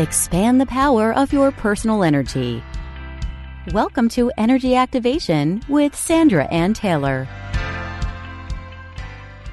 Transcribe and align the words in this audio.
Expand 0.00 0.58
the 0.58 0.64
power 0.64 1.12
of 1.12 1.30
your 1.30 1.50
personal 1.50 2.02
energy. 2.02 2.64
Welcome 3.74 4.08
to 4.08 4.32
Energy 4.38 4.74
Activation 4.74 5.60
with 5.68 5.94
Sandra 5.94 6.46
Anne 6.46 6.72
Taylor. 6.72 7.24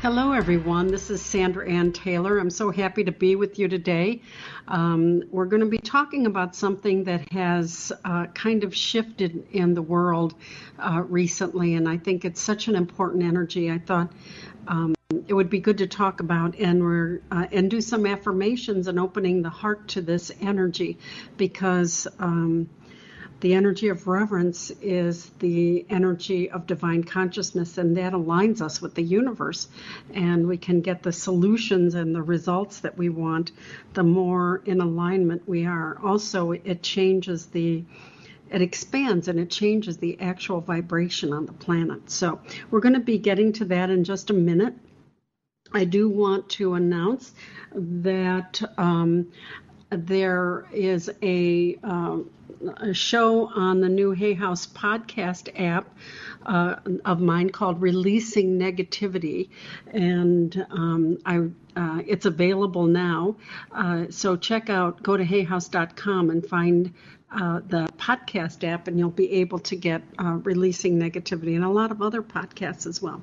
Hello, 0.01 0.31
everyone. 0.31 0.87
This 0.87 1.09
is 1.09 1.21
Sandra 1.21 1.69
Anne 1.69 1.91
Taylor. 1.91 2.39
I'm 2.39 2.49
so 2.49 2.71
happy 2.71 3.03
to 3.03 3.11
be 3.11 3.35
with 3.35 3.59
you 3.59 3.67
today. 3.67 4.21
Um, 4.69 5.21
we're 5.31 5.47
going 5.47 5.59
to 5.59 5.65
be 5.65 5.79
talking 5.79 6.27
about 6.27 6.55
something 6.55 7.03
that 7.03 7.29
has 7.33 7.91
uh, 8.05 8.27
kind 8.27 8.63
of 8.63 8.73
shifted 8.73 9.47
in 9.51 9.73
the 9.73 9.81
world 9.81 10.33
uh, 10.79 11.03
recently, 11.09 11.75
and 11.75 11.89
I 11.89 11.97
think 11.97 12.23
it's 12.23 12.39
such 12.39 12.69
an 12.69 12.75
important 12.75 13.25
energy. 13.25 13.69
I 13.69 13.79
thought 13.79 14.13
um, 14.69 14.95
it 15.27 15.33
would 15.33 15.49
be 15.49 15.59
good 15.59 15.77
to 15.79 15.87
talk 15.87 16.19
about 16.19 16.55
and 16.55 16.81
we're 16.81 17.21
uh, 17.31 17.47
and 17.51 17.69
do 17.69 17.81
some 17.81 18.05
affirmations 18.05 18.87
and 18.87 18.99
opening 18.99 19.41
the 19.41 19.49
heart 19.49 19.87
to 19.89 20.01
this 20.01 20.31
energy 20.41 20.97
because 21.37 22.07
um, 22.19 22.69
the 23.39 23.53
energy 23.53 23.89
of 23.89 24.07
reverence 24.07 24.71
is 24.81 25.29
the 25.39 25.85
energy 25.91 26.49
of 26.49 26.65
divine 26.65 27.03
consciousness, 27.03 27.77
and 27.77 27.95
that 27.97 28.13
aligns 28.13 28.61
us 28.61 28.81
with 28.81 28.95
the 28.95 29.03
universe. 29.03 29.67
And 30.13 30.47
we 30.47 30.57
can 30.57 30.81
get 30.81 31.03
the 31.03 31.13
solutions 31.13 31.93
and 31.93 32.15
the 32.15 32.23
results 32.23 32.79
that 32.79 32.97
we 32.97 33.09
want 33.09 33.51
the 33.93 34.03
more 34.03 34.63
in 34.65 34.81
alignment 34.81 35.47
we 35.47 35.67
are. 35.67 35.99
Also, 36.03 36.51
it 36.51 36.81
changes 36.81 37.47
the 37.47 37.83
it 38.49 38.61
expands 38.61 39.27
and 39.27 39.37
it 39.41 39.49
changes 39.49 39.97
the 39.97 40.21
actual 40.21 40.61
vibration 40.61 41.33
on 41.33 41.45
the 41.45 41.51
planet. 41.51 42.09
So, 42.09 42.39
we're 42.71 42.79
going 42.79 42.93
to 42.93 43.01
be 43.01 43.17
getting 43.17 43.51
to 43.53 43.65
that 43.65 43.89
in 43.89 44.05
just 44.05 44.29
a 44.29 44.33
minute. 44.33 44.73
I 45.73 45.85
do 45.85 46.09
want 46.09 46.49
to 46.51 46.73
announce 46.73 47.33
that 47.73 48.61
um, 48.77 49.31
there 49.89 50.65
is 50.71 51.09
a, 51.21 51.77
um, 51.83 52.29
a, 52.77 52.93
show 52.93 53.47
on 53.47 53.81
the 53.81 53.89
new 53.89 54.11
Hay 54.11 54.33
House 54.33 54.67
podcast 54.67 55.49
app 55.59 55.87
uh, 56.45 56.75
of 57.05 57.19
mine 57.19 57.49
called 57.49 57.81
Releasing 57.81 58.57
Negativity, 58.57 59.49
and 59.91 60.65
um, 60.69 61.17
I 61.25 61.49
uh, 61.75 62.01
it's 62.07 62.25
available 62.25 62.87
now. 62.87 63.35
Uh, 63.71 64.05
so 64.09 64.35
check 64.35 64.69
out 64.69 65.03
go 65.03 65.15
to 65.15 65.23
hayhouse.com 65.23 66.29
and 66.29 66.45
find 66.45 66.93
uh, 67.31 67.59
the 67.67 67.87
podcast 67.97 68.63
app, 68.67 68.87
and 68.87 68.97
you'll 68.97 69.09
be 69.09 69.31
able 69.33 69.59
to 69.59 69.75
get 69.75 70.01
uh, 70.17 70.39
Releasing 70.43 70.97
Negativity 70.97 71.55
and 71.55 71.63
a 71.63 71.69
lot 71.69 71.91
of 71.91 72.01
other 72.01 72.21
podcasts 72.21 72.85
as 72.87 73.01
well. 73.01 73.21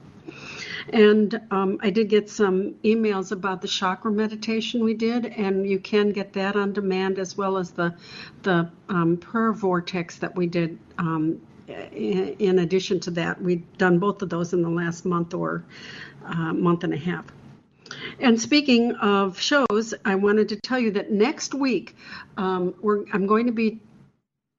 And 0.92 1.40
um, 1.50 1.78
I 1.80 1.90
did 1.90 2.08
get 2.08 2.28
some 2.28 2.74
emails 2.84 3.32
about 3.32 3.62
the 3.62 3.68
chakra 3.68 4.12
meditation 4.12 4.84
we 4.84 4.94
did, 4.94 5.26
and 5.26 5.68
you 5.68 5.78
can 5.78 6.10
get 6.10 6.34
that 6.34 6.56
on 6.56 6.72
demand 6.72 7.18
as 7.18 7.36
well 7.36 7.56
as 7.56 7.70
the 7.70 7.94
the 8.42 8.70
um, 8.88 9.16
prayer 9.16 9.52
vortex 9.52 10.16
that 10.18 10.36
we 10.36 10.46
did. 10.46 10.78
Um, 10.98 11.40
in, 11.66 12.58
addition 12.58 13.00
to 13.00 13.10
that, 13.12 13.40
we've 13.40 13.64
done 13.78 13.98
both 13.98 14.20
of 14.20 14.28
those 14.28 14.52
in 14.52 14.60
the 14.60 14.68
last 14.68 15.06
month 15.06 15.32
or 15.32 15.64
uh, 16.26 16.52
month 16.52 16.84
and 16.84 16.92
a 16.92 16.98
half. 16.98 17.24
And 18.20 18.38
speaking 18.38 18.92
of 18.96 19.40
shows, 19.40 19.94
I 20.04 20.14
wanted 20.14 20.50
to 20.50 20.56
tell 20.56 20.78
you 20.78 20.90
that 20.92 21.10
next 21.10 21.54
week 21.54 21.96
um, 22.36 22.74
I'm 23.12 23.26
going 23.26 23.46
to 23.46 23.52
be 23.52 23.80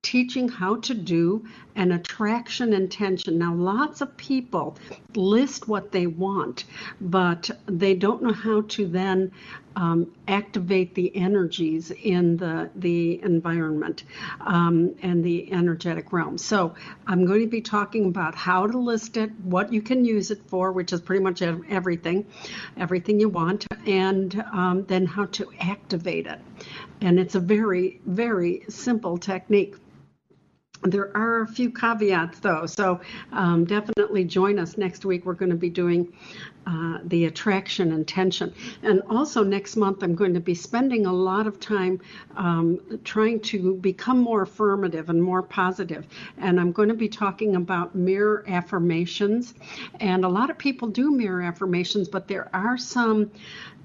teaching 0.05 0.47
how 0.47 0.75
to 0.75 0.93
do 0.93 1.43
an 1.75 1.91
attraction 1.91 2.73
intention. 2.73 3.39
Now, 3.39 3.55
lots 3.55 4.01
of 4.01 4.15
people 4.17 4.77
list 5.15 5.67
what 5.67 5.91
they 5.91 6.05
want, 6.05 6.65
but 7.01 7.49
they 7.65 7.95
don't 7.95 8.21
know 8.21 8.31
how 8.31 8.61
to 8.61 8.87
then 8.87 9.31
um, 9.75 10.09
activate 10.27 10.93
the 10.93 11.13
energies 11.17 11.91
in 11.91 12.37
the 12.37 12.69
the 12.75 13.21
environment 13.23 14.03
um, 14.41 14.95
and 15.01 15.23
the 15.23 15.51
energetic 15.51 16.13
realm. 16.13 16.37
So, 16.37 16.75
I'm 17.07 17.25
going 17.25 17.41
to 17.41 17.47
be 17.47 17.61
talking 17.61 18.05
about 18.05 18.35
how 18.35 18.67
to 18.67 18.77
list 18.77 19.17
it, 19.17 19.31
what 19.41 19.73
you 19.73 19.81
can 19.81 20.05
use 20.05 20.29
it 20.29 20.41
for, 20.47 20.71
which 20.71 20.93
is 20.93 21.01
pretty 21.01 21.23
much 21.23 21.41
everything, 21.41 22.27
everything 22.77 23.19
you 23.19 23.29
want, 23.29 23.65
and 23.87 24.45
um, 24.53 24.85
then 24.85 25.07
how 25.07 25.25
to 25.25 25.51
activate 25.59 26.27
it. 26.27 26.39
And 27.01 27.19
it's 27.19 27.33
a 27.33 27.39
very, 27.39 27.99
very 28.05 28.63
simple 28.69 29.17
technique. 29.17 29.75
There 30.85 31.15
are 31.17 31.41
a 31.41 31.47
few 31.47 31.71
caveats 31.71 32.39
though, 32.39 32.65
so 32.65 33.01
um, 33.31 33.65
definitely 33.65 34.23
join 34.23 34.59
us 34.59 34.77
next 34.77 35.05
week. 35.05 35.25
We're 35.25 35.33
going 35.33 35.49
to 35.49 35.55
be 35.57 35.69
doing 35.69 36.13
uh, 36.67 36.97
the 37.05 37.25
attraction 37.25 37.91
and 37.91 38.07
tension. 38.07 38.53
And 38.81 39.01
also 39.09 39.43
next 39.43 39.75
month, 39.75 40.01
I'm 40.01 40.15
going 40.15 40.33
to 40.33 40.39
be 40.39 40.55
spending 40.55 41.05
a 41.05 41.13
lot 41.13 41.45
of 41.45 41.59
time 41.59 42.01
um, 42.35 42.79
trying 43.03 43.39
to 43.41 43.75
become 43.75 44.19
more 44.19 44.43
affirmative 44.43 45.09
and 45.09 45.21
more 45.21 45.43
positive. 45.43 46.07
And 46.37 46.59
I'm 46.59 46.71
going 46.71 46.89
to 46.89 46.95
be 46.95 47.07
talking 47.07 47.55
about 47.55 47.93
mirror 47.93 48.43
affirmations. 48.47 49.53
And 49.99 50.25
a 50.25 50.29
lot 50.29 50.49
of 50.49 50.57
people 50.57 50.87
do 50.87 51.11
mirror 51.11 51.43
affirmations, 51.43 52.09
but 52.09 52.27
there 52.27 52.49
are 52.53 52.77
some 52.77 53.31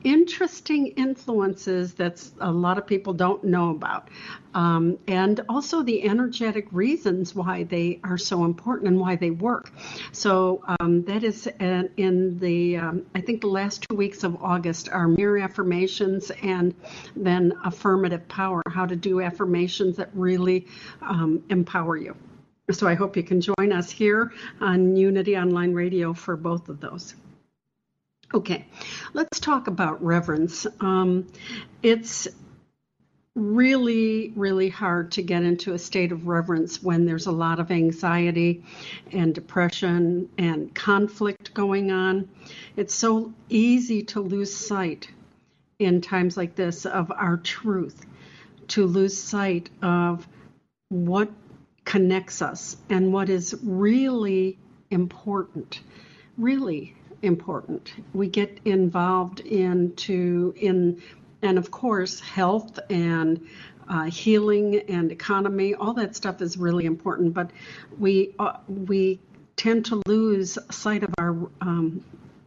interesting 0.04 0.88
influences 0.88 1.94
that 1.94 2.22
a 2.40 2.50
lot 2.50 2.78
of 2.78 2.86
people 2.86 3.12
don't 3.12 3.44
know 3.44 3.70
about. 3.70 4.08
Um, 4.54 4.98
and 5.06 5.40
also 5.48 5.82
the 5.82 6.02
energetic 6.08 6.66
reasons 6.72 7.34
why 7.34 7.64
they 7.64 8.00
are 8.02 8.18
so 8.18 8.44
important 8.44 8.88
and 8.88 8.98
why 8.98 9.16
they 9.16 9.30
work. 9.30 9.70
So 10.12 10.64
um, 10.80 11.04
that 11.04 11.22
is 11.22 11.46
in 11.58 12.38
the, 12.38 12.76
um, 12.76 13.06
I 13.14 13.20
think 13.20 13.42
the 13.42 13.46
last 13.48 13.86
two 13.88 13.96
weeks 13.96 14.24
of 14.24 14.42
August 14.42 14.88
are 14.88 15.06
mirror 15.06 15.38
affirmations 15.38 16.32
and 16.42 16.74
then 17.14 17.52
affirmative 17.64 18.26
power, 18.28 18.62
how 18.68 18.86
to 18.86 18.96
do 18.96 19.20
affirmations 19.20 19.96
that 19.96 20.10
really 20.14 20.66
um, 21.02 21.44
empower 21.48 21.96
you. 21.96 22.16
So 22.72 22.86
I 22.86 22.94
hope 22.94 23.16
you 23.16 23.24
can 23.24 23.40
join 23.40 23.72
us 23.72 23.90
here 23.90 24.32
on 24.60 24.96
Unity 24.96 25.36
Online 25.36 25.72
Radio 25.72 26.12
for 26.12 26.36
both 26.36 26.68
of 26.68 26.80
those. 26.80 27.14
Okay, 28.32 28.64
let's 29.12 29.40
talk 29.40 29.66
about 29.66 30.04
reverence. 30.04 30.64
Um, 30.80 31.26
it's 31.82 32.28
really, 33.34 34.32
really 34.36 34.68
hard 34.68 35.10
to 35.12 35.22
get 35.22 35.42
into 35.42 35.72
a 35.72 35.78
state 35.78 36.12
of 36.12 36.28
reverence 36.28 36.80
when 36.80 37.06
there's 37.06 37.26
a 37.26 37.32
lot 37.32 37.58
of 37.58 37.72
anxiety 37.72 38.62
and 39.10 39.34
depression 39.34 40.28
and 40.38 40.72
conflict 40.74 41.52
going 41.54 41.90
on. 41.90 42.28
It's 42.76 42.94
so 42.94 43.32
easy 43.48 44.04
to 44.04 44.20
lose 44.20 44.54
sight 44.54 45.08
in 45.80 46.00
times 46.00 46.36
like 46.36 46.54
this 46.54 46.86
of 46.86 47.10
our 47.10 47.36
truth, 47.36 48.06
to 48.68 48.86
lose 48.86 49.16
sight 49.16 49.70
of 49.82 50.28
what 50.88 51.30
connects 51.84 52.42
us 52.42 52.76
and 52.90 53.12
what 53.12 53.28
is 53.28 53.58
really 53.64 54.56
important. 54.90 55.80
Really 56.36 56.94
important. 57.22 57.92
We 58.14 58.28
get 58.28 58.60
involved 58.64 59.40
into 59.40 60.54
in 60.56 61.02
and 61.42 61.58
of 61.58 61.70
course 61.70 62.20
health 62.20 62.78
and 62.90 63.46
uh, 63.88 64.04
healing 64.04 64.76
and 64.88 65.10
economy. 65.10 65.74
All 65.74 65.94
that 65.94 66.14
stuff 66.14 66.40
is 66.40 66.56
really 66.56 66.86
important, 66.86 67.34
but 67.34 67.50
we 67.98 68.34
uh, 68.38 68.58
we 68.68 69.20
tend 69.56 69.84
to 69.86 70.02
lose 70.06 70.58
sight 70.70 71.02
of 71.02 71.12
our 71.18 71.30
um, 71.60 72.04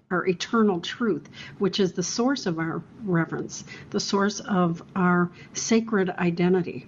our 0.10 0.28
eternal 0.28 0.80
truth, 0.80 1.28
which 1.58 1.80
is 1.80 1.94
the 1.94 2.04
source 2.04 2.46
of 2.46 2.60
our 2.60 2.84
reverence, 3.04 3.66
the 3.90 4.00
source 4.00 4.40
of 4.42 4.84
our 4.96 5.32
sacred 5.54 6.12
identity. 6.12 6.88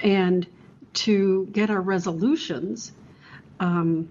And 0.00 0.46
to 0.94 1.46
get 1.52 1.70
our 1.70 1.80
resolutions, 1.80 2.92
um, 3.60 4.08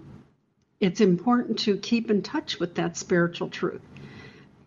it's 0.80 1.02
important 1.02 1.60
to 1.60 1.78
keep 1.78 2.12
in 2.12 2.22
touch 2.22 2.60
with 2.60 2.76
that 2.76 2.98
spiritual 2.98 3.50
truth. 3.50 3.82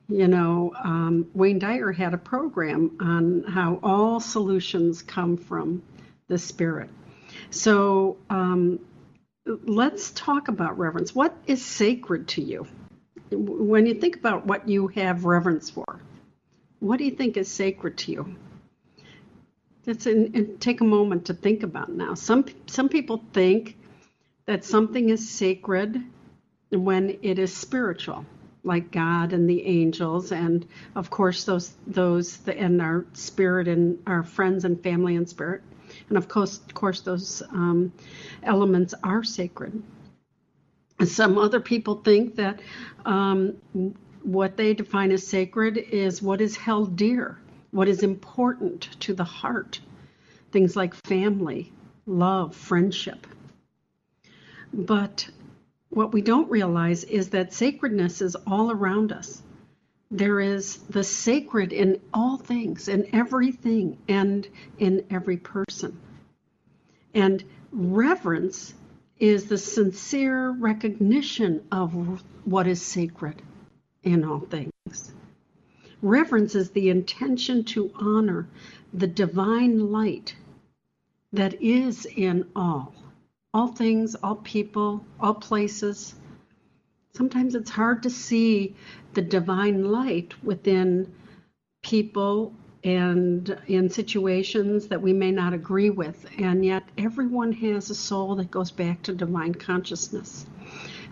You 0.09 0.27
know, 0.27 0.73
um, 0.83 1.29
Wayne 1.35 1.61
Dyer 1.61 1.93
had 1.93 2.15
a 2.15 2.19
program 2.19 2.97
on 3.01 3.45
how 3.45 3.79
all 3.83 4.19
solutions 4.19 5.03
come 5.03 5.37
from 5.37 5.83
the 6.27 6.37
Spirit. 6.37 6.91
So 7.51 8.17
um, 8.29 8.81
let's 9.47 10.11
talk 10.11 10.49
about 10.49 10.79
reverence. 10.79 11.15
What 11.15 11.37
is 11.47 11.65
sacred 11.65 12.29
to 12.29 12.43
you? 12.43 12.67
When 13.31 13.87
you 13.87 13.95
think 13.95 14.17
about 14.17 14.47
what 14.47 14.69
you 14.69 14.89
have 14.89 15.25
reverence 15.25 15.71
for, 15.71 16.01
what 16.81 16.99
do 16.99 17.05
you 17.05 17.12
think 17.12 17.37
is 17.37 17.49
sacred 17.49 17.99
to 17.99 18.12
you? 18.12 18.37
In, 19.87 20.35
in, 20.35 20.59
take 20.59 20.81
a 20.81 20.85
moment 20.85 21.27
to 21.27 21.35
think 21.35 21.62
about 21.62 21.91
now. 21.91 22.15
Some 22.15 22.45
some 22.67 22.89
people 22.89 23.25
think 23.33 23.77
that 24.50 24.64
something 24.64 25.11
is 25.11 25.31
sacred 25.31 26.02
when 26.70 27.17
it 27.23 27.38
is 27.38 27.55
spiritual, 27.55 28.26
like 28.64 28.91
God 28.91 29.32
and 29.32 29.49
the 29.49 29.64
angels, 29.64 30.32
and 30.32 30.67
of 30.97 31.08
course 31.08 31.44
those 31.44 31.73
those 31.87 32.44
and 32.49 32.82
our 32.82 33.06
spirit 33.12 33.69
and 33.69 34.02
our 34.08 34.25
friends 34.25 34.64
and 34.64 34.82
family 34.82 35.14
and 35.14 35.29
spirit, 35.29 35.62
and 36.08 36.19
of 36.19 36.26
course 36.26 36.58
of 36.58 36.75
course 36.75 37.00
those 37.02 37.44
um, 37.52 37.93
elements 38.43 38.93
are 39.05 39.23
sacred. 39.23 39.81
Some 41.05 41.38
other 41.38 41.61
people 41.61 42.02
think 42.02 42.35
that 42.35 42.58
um, 43.05 43.56
what 44.25 44.56
they 44.56 44.75
define 44.75 45.12
as 45.12 45.25
sacred 45.25 45.79
is 45.79 46.20
what 46.20 46.41
is 46.41 46.56
held 46.56 46.97
dear, 46.97 47.38
what 47.70 47.87
is 47.87 48.02
important 48.02 49.00
to 49.02 49.14
the 49.14 49.23
heart, 49.23 49.79
things 50.50 50.75
like 50.75 50.93
family, 51.06 51.73
love, 52.05 52.56
friendship. 52.56 53.29
But 54.72 55.28
what 55.88 56.12
we 56.12 56.22
don't 56.22 56.50
realize 56.50 57.05
is 57.05 57.31
that 57.31 57.52
sacredness 57.52 58.22
is 58.22 58.37
all 58.46 58.70
around 58.70 59.12
us. 59.12 59.43
There 60.11 60.40
is 60.40 60.76
the 60.88 61.05
sacred 61.05 61.72
in 61.72 62.00
all 62.12 62.37
things, 62.37 62.88
in 62.88 63.08
everything, 63.14 63.99
and 64.08 64.46
in 64.78 65.05
every 65.11 65.37
person. 65.37 65.99
And 67.14 67.44
reverence 67.72 68.75
is 69.19 69.46
the 69.46 69.58
sincere 69.58 70.50
recognition 70.50 71.62
of 71.70 72.23
what 72.44 72.66
is 72.66 72.82
sacred 72.82 73.43
in 74.02 74.25
all 74.25 74.40
things. 74.40 75.12
Reverence 76.02 76.55
is 76.55 76.70
the 76.70 76.88
intention 76.88 77.64
to 77.64 77.90
honor 77.94 78.49
the 78.94 79.06
divine 79.06 79.93
light 79.93 80.34
that 81.32 81.62
is 81.62 82.06
in 82.06 82.49
all, 82.56 82.94
all 83.52 83.69
things, 83.69 84.14
all 84.14 84.37
people, 84.37 85.05
all 85.19 85.35
places. 85.35 86.14
Sometimes 87.14 87.55
it's 87.55 87.70
hard 87.70 88.02
to 88.05 88.11
see 88.11 88.76
the 89.14 89.23
divine 89.23 89.85
light 89.91 90.32
within 90.44 91.12
people 91.82 92.55
and 92.85 93.58
in 93.67 93.91
situations 93.91 94.88
that 94.88 95.02
we 95.02 95.12
may 95.12 95.31
not 95.32 95.52
agree 95.52 95.91
with. 95.91 96.26
And 96.38 96.64
yet, 96.64 96.85
everyone 96.97 97.52
has 97.52 97.91
a 97.91 97.94
soul 97.94 98.37
that 98.37 98.50
goes 98.50 98.70
back 98.70 99.02
to 99.02 99.14
divine 99.14 99.55
consciousness. 99.55 100.47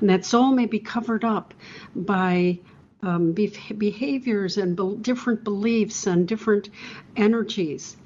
And 0.01 0.09
that 0.09 0.25
soul 0.25 0.53
may 0.53 0.67
be 0.67 0.79
covered 0.79 1.25
up 1.25 1.53
by 1.95 2.61
um, 3.03 3.33
behaviors 3.33 4.57
and 4.57 4.77
be- 4.77 4.97
different 5.01 5.45
beliefs 5.45 6.07
and 6.07 6.27
different 6.27 6.71
energies. 7.17 7.97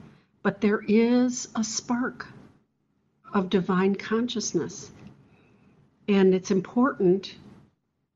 But 0.42 0.60
there 0.60 0.82
is 0.86 1.48
a 1.54 1.62
spark 1.62 2.26
of 3.32 3.50
divine 3.50 3.94
consciousness. 3.94 4.90
And 6.08 6.34
it's 6.34 6.50
important 6.50 7.36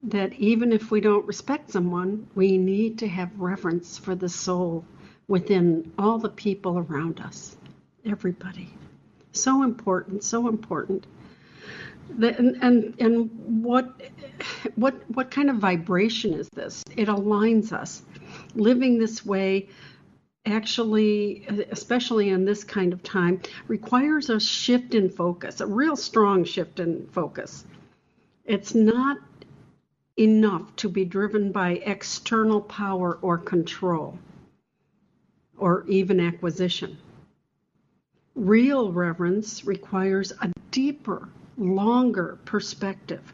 that 0.03 0.33
even 0.35 0.73
if 0.73 0.91
we 0.91 1.01
don't 1.01 1.27
respect 1.27 1.71
someone, 1.71 2.27
we 2.35 2.59
need 2.59 2.99
to 2.99 3.09
have 3.09 3.31
reverence 3.39 3.99
for 3.99 4.15
the 4.15 4.29
soul 4.29 4.85
within 5.29 5.93
all 5.99 6.19
the 6.19 6.29
people 6.29 6.79
around 6.79 7.21
us, 7.21 7.57
everybody. 8.05 8.69
So 9.33 9.63
important, 9.63 10.23
so 10.23 10.49
important. 10.49 11.07
And, 12.23 12.57
and 12.63 12.95
and 13.01 13.65
what 13.65 14.01
what 14.77 14.95
what 15.11 15.31
kind 15.31 15.51
of 15.51 15.57
vibration 15.57 16.35
is 16.35 16.49
this? 16.51 16.85
It 16.97 17.09
aligns 17.09 17.73
us. 17.73 18.03
Living 18.55 18.99
this 18.99 19.27
way 19.27 19.69
actually 20.47 21.67
especially 21.71 22.31
in 22.31 22.45
this 22.45 22.65
kind 22.65 22.93
of 22.93 23.03
time 23.03 23.41
requires 23.69 24.31
a 24.31 24.41
shift 24.41 24.95
in 24.95 25.11
focus, 25.11 25.61
a 25.61 25.67
real 25.67 25.97
strong 25.97 26.45
shift 26.45 26.81
in 26.81 27.07
focus. 27.09 27.65
It's 28.45 28.75
not 28.75 29.19
enough 30.17 30.75
to 30.77 30.89
be 30.89 31.05
driven 31.05 31.53
by 31.53 31.73
external 31.85 32.61
power 32.61 33.19
or 33.21 33.39
control 33.39 34.19
or 35.59 35.85
even 35.89 36.21
acquisition. 36.21 36.97
Real 38.35 38.93
reverence 38.93 39.65
requires 39.65 40.33
a 40.41 40.53
deeper, 40.71 41.29
longer 41.57 42.39
perspective 42.45 43.33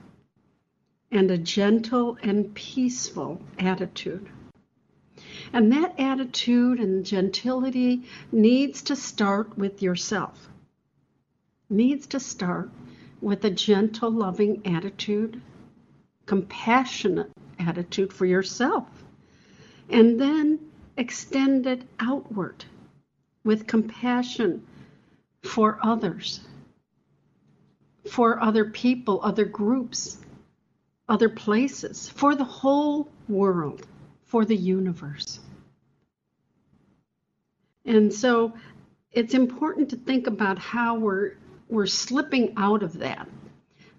and 1.10 1.30
a 1.30 1.38
gentle 1.38 2.16
and 2.22 2.54
peaceful 2.54 3.40
attitude. 3.58 4.28
And 5.52 5.72
that 5.72 5.98
attitude 5.98 6.80
and 6.80 7.04
gentility 7.04 8.04
needs 8.30 8.82
to 8.82 8.96
start 8.96 9.56
with 9.56 9.82
yourself. 9.82 10.48
Needs 11.70 12.06
to 12.08 12.20
start 12.20 12.70
with 13.20 13.44
a 13.44 13.50
gentle, 13.50 14.10
loving 14.10 14.62
attitude, 14.66 15.40
compassionate 16.26 17.30
attitude 17.58 18.12
for 18.12 18.26
yourself. 18.26 18.88
And 19.88 20.20
then 20.20 20.58
extended 20.96 21.86
outward 21.98 22.64
with 23.44 23.66
compassion 23.66 24.66
for 25.42 25.78
others, 25.82 26.40
for 28.10 28.40
other 28.40 28.66
people, 28.66 29.20
other 29.22 29.44
groups, 29.44 30.18
other 31.08 31.28
places, 31.28 32.08
for 32.08 32.34
the 32.34 32.44
whole 32.44 33.08
world, 33.28 33.86
for 34.32 34.46
the 34.46 34.56
universe. 34.56 35.40
And 37.84 38.10
so 38.10 38.54
it's 39.12 39.34
important 39.34 39.90
to 39.90 39.96
think 39.96 40.26
about 40.26 40.58
how 40.58 40.98
we're 40.98 41.32
we're 41.68 41.84
slipping 41.86 42.54
out 42.56 42.82
of 42.82 43.00
that 43.00 43.28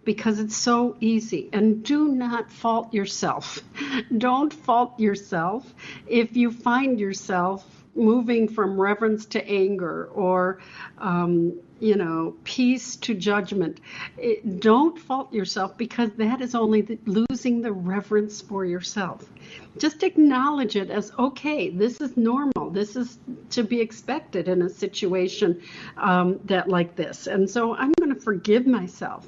because 0.03 0.39
it's 0.39 0.55
so 0.55 0.97
easy. 0.99 1.51
And 1.53 1.83
do 1.83 2.07
not 2.07 2.49
fault 2.49 2.91
yourself. 2.95 3.59
Don't 4.17 4.51
fault 4.51 4.99
yourself 4.99 5.71
if 6.07 6.35
you 6.35 6.51
find 6.51 6.99
yourself 6.99 7.82
moving 7.95 8.47
from 8.47 8.79
reverence 8.79 9.25
to 9.27 9.47
anger 9.47 10.05
or, 10.13 10.59
um, 10.97 11.53
you 11.79 11.95
know, 11.95 12.35
peace 12.43 12.95
to 12.97 13.13
judgment. 13.13 13.79
It, 14.17 14.59
don't 14.59 14.97
fault 14.97 15.31
yourself 15.33 15.77
because 15.77 16.11
that 16.13 16.41
is 16.41 16.55
only 16.55 16.81
the, 16.81 16.97
losing 17.05 17.61
the 17.61 17.71
reverence 17.71 18.41
for 18.41 18.65
yourself. 18.65 19.29
Just 19.77 20.03
acknowledge 20.03 20.75
it 20.75 20.89
as 20.89 21.11
okay, 21.19 21.69
this 21.69 22.01
is 22.01 22.17
normal. 22.17 22.69
This 22.71 22.95
is 22.95 23.19
to 23.51 23.63
be 23.63 23.79
expected 23.81 24.47
in 24.47 24.61
a 24.63 24.69
situation 24.69 25.61
um, 25.97 26.39
that 26.45 26.69
like 26.69 26.95
this. 26.95 27.27
And 27.27 27.49
so 27.49 27.75
I'm 27.75 27.91
going 27.99 28.13
to 28.13 28.19
forgive 28.19 28.65
myself 28.65 29.27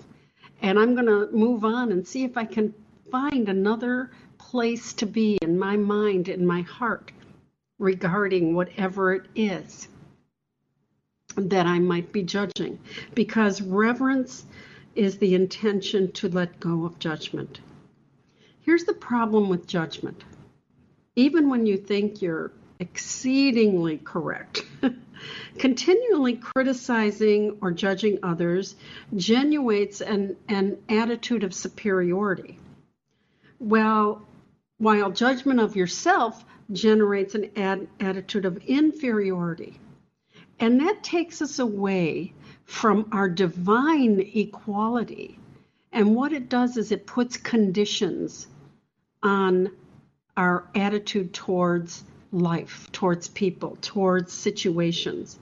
and 0.61 0.79
I'm 0.79 0.95
going 0.95 1.07
to 1.07 1.29
move 1.31 1.65
on 1.65 1.91
and 1.91 2.07
see 2.07 2.23
if 2.23 2.37
I 2.37 2.45
can 2.45 2.73
find 3.11 3.49
another 3.49 4.11
place 4.37 4.93
to 4.93 5.05
be 5.05 5.37
in 5.41 5.57
my 5.57 5.75
mind, 5.75 6.29
in 6.29 6.45
my 6.45 6.61
heart, 6.61 7.11
regarding 7.79 8.55
whatever 8.55 9.13
it 9.13 9.25
is 9.35 9.87
that 11.35 11.65
I 11.65 11.79
might 11.79 12.11
be 12.11 12.23
judging. 12.23 12.79
Because 13.13 13.61
reverence 13.61 14.45
is 14.95 15.17
the 15.17 15.35
intention 15.35 16.11
to 16.13 16.29
let 16.29 16.59
go 16.59 16.85
of 16.85 16.99
judgment. 16.99 17.59
Here's 18.61 18.85
the 18.85 18.93
problem 18.93 19.49
with 19.49 19.67
judgment. 19.67 20.23
Even 21.15 21.49
when 21.49 21.65
you 21.65 21.77
think 21.77 22.21
you're 22.21 22.51
exceedingly 22.79 23.97
correct, 23.97 24.63
Continually 25.57 26.35
criticizing 26.35 27.57
or 27.61 27.71
judging 27.71 28.19
others 28.23 28.75
genuates 29.15 30.01
an, 30.01 30.35
an 30.47 30.77
attitude 30.89 31.43
of 31.43 31.53
superiority. 31.53 32.59
Well, 33.59 34.21
while 34.77 35.11
judgment 35.11 35.59
of 35.59 35.75
yourself 35.75 36.43
generates 36.71 37.35
an 37.35 37.51
ad, 37.55 37.87
attitude 37.99 38.45
of 38.45 38.57
inferiority. 38.65 39.79
And 40.59 40.79
that 40.81 41.03
takes 41.03 41.41
us 41.41 41.59
away 41.59 42.33
from 42.65 43.07
our 43.11 43.29
divine 43.29 44.19
equality. 44.33 45.39
And 45.91 46.15
what 46.15 46.33
it 46.33 46.49
does 46.49 46.77
is 46.77 46.91
it 46.91 47.05
puts 47.05 47.37
conditions 47.37 48.47
on 49.23 49.71
our 50.35 50.65
attitude 50.75 51.33
towards 51.33 52.03
life, 52.31 52.89
towards 52.91 53.29
people, 53.29 53.77
towards 53.81 54.33
situations. 54.33 55.39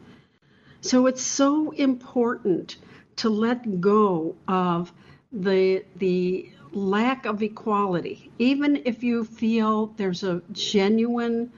So 0.82 1.08
it's 1.08 1.24
so 1.24 1.72
important 1.72 2.78
to 3.18 3.30
let 3.30 3.82
go 3.82 4.36
of 4.48 4.92
the 5.32 5.84
the 5.96 6.52
lack 6.75 7.25
of 7.25 7.42
equality, 7.42 8.32
even 8.39 8.82
if 8.86 9.03
you 9.03 9.24
feel 9.24 9.88
there's 9.98 10.24
a 10.24 10.42
genuine 10.51 11.51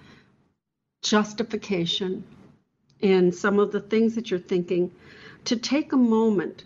justification 1.02 2.24
in 3.02 3.32
some 3.32 3.60
of 3.60 3.72
the 3.72 3.82
things 3.82 4.16
that 4.16 4.32
you're 4.32 4.40
thinking, 4.40 4.92
to 5.46 5.56
take 5.56 5.94
a 5.94 5.98
moment 5.98 6.64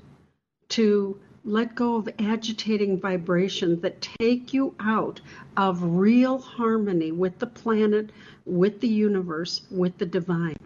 to 0.70 1.20
let 1.44 1.76
go 1.76 1.96
of 1.96 2.08
agitating 2.20 3.00
vibrations 3.00 3.82
that 3.82 4.02
take 4.02 4.54
you 4.54 4.76
out 4.80 5.20
of 5.58 5.82
real 5.84 6.38
harmony 6.38 7.12
with 7.12 7.40
the 7.40 7.48
planet, 7.48 8.12
with 8.46 8.80
the 8.80 8.88
universe, 8.88 9.62
with 9.72 9.98
the 9.98 10.06
divine. 10.06 10.58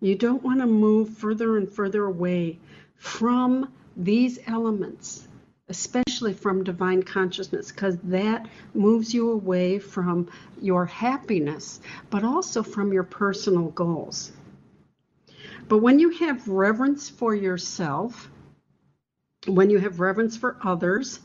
You 0.00 0.14
don't 0.14 0.42
want 0.42 0.60
to 0.60 0.66
move 0.66 1.10
further 1.10 1.58
and 1.58 1.70
further 1.70 2.04
away 2.04 2.58
from 2.96 3.72
these 3.96 4.38
elements, 4.46 5.27
especially 5.68 6.32
from 6.32 6.64
divine 6.64 7.02
consciousness, 7.02 7.70
because 7.70 7.98
that 8.04 8.46
moves 8.74 9.12
you 9.12 9.30
away 9.30 9.78
from 9.78 10.28
your 10.60 10.86
happiness, 10.86 11.80
but 12.10 12.24
also 12.24 12.62
from 12.62 12.92
your 12.92 13.02
personal 13.02 13.68
goals. 13.70 14.32
But 15.68 15.78
when 15.78 15.98
you 15.98 16.10
have 16.10 16.48
reverence 16.48 17.10
for 17.10 17.34
yourself, 17.34 18.30
when 19.46 19.68
you 19.70 19.78
have 19.78 20.00
reverence 20.00 20.36
for 20.36 20.56
others, 20.62 21.20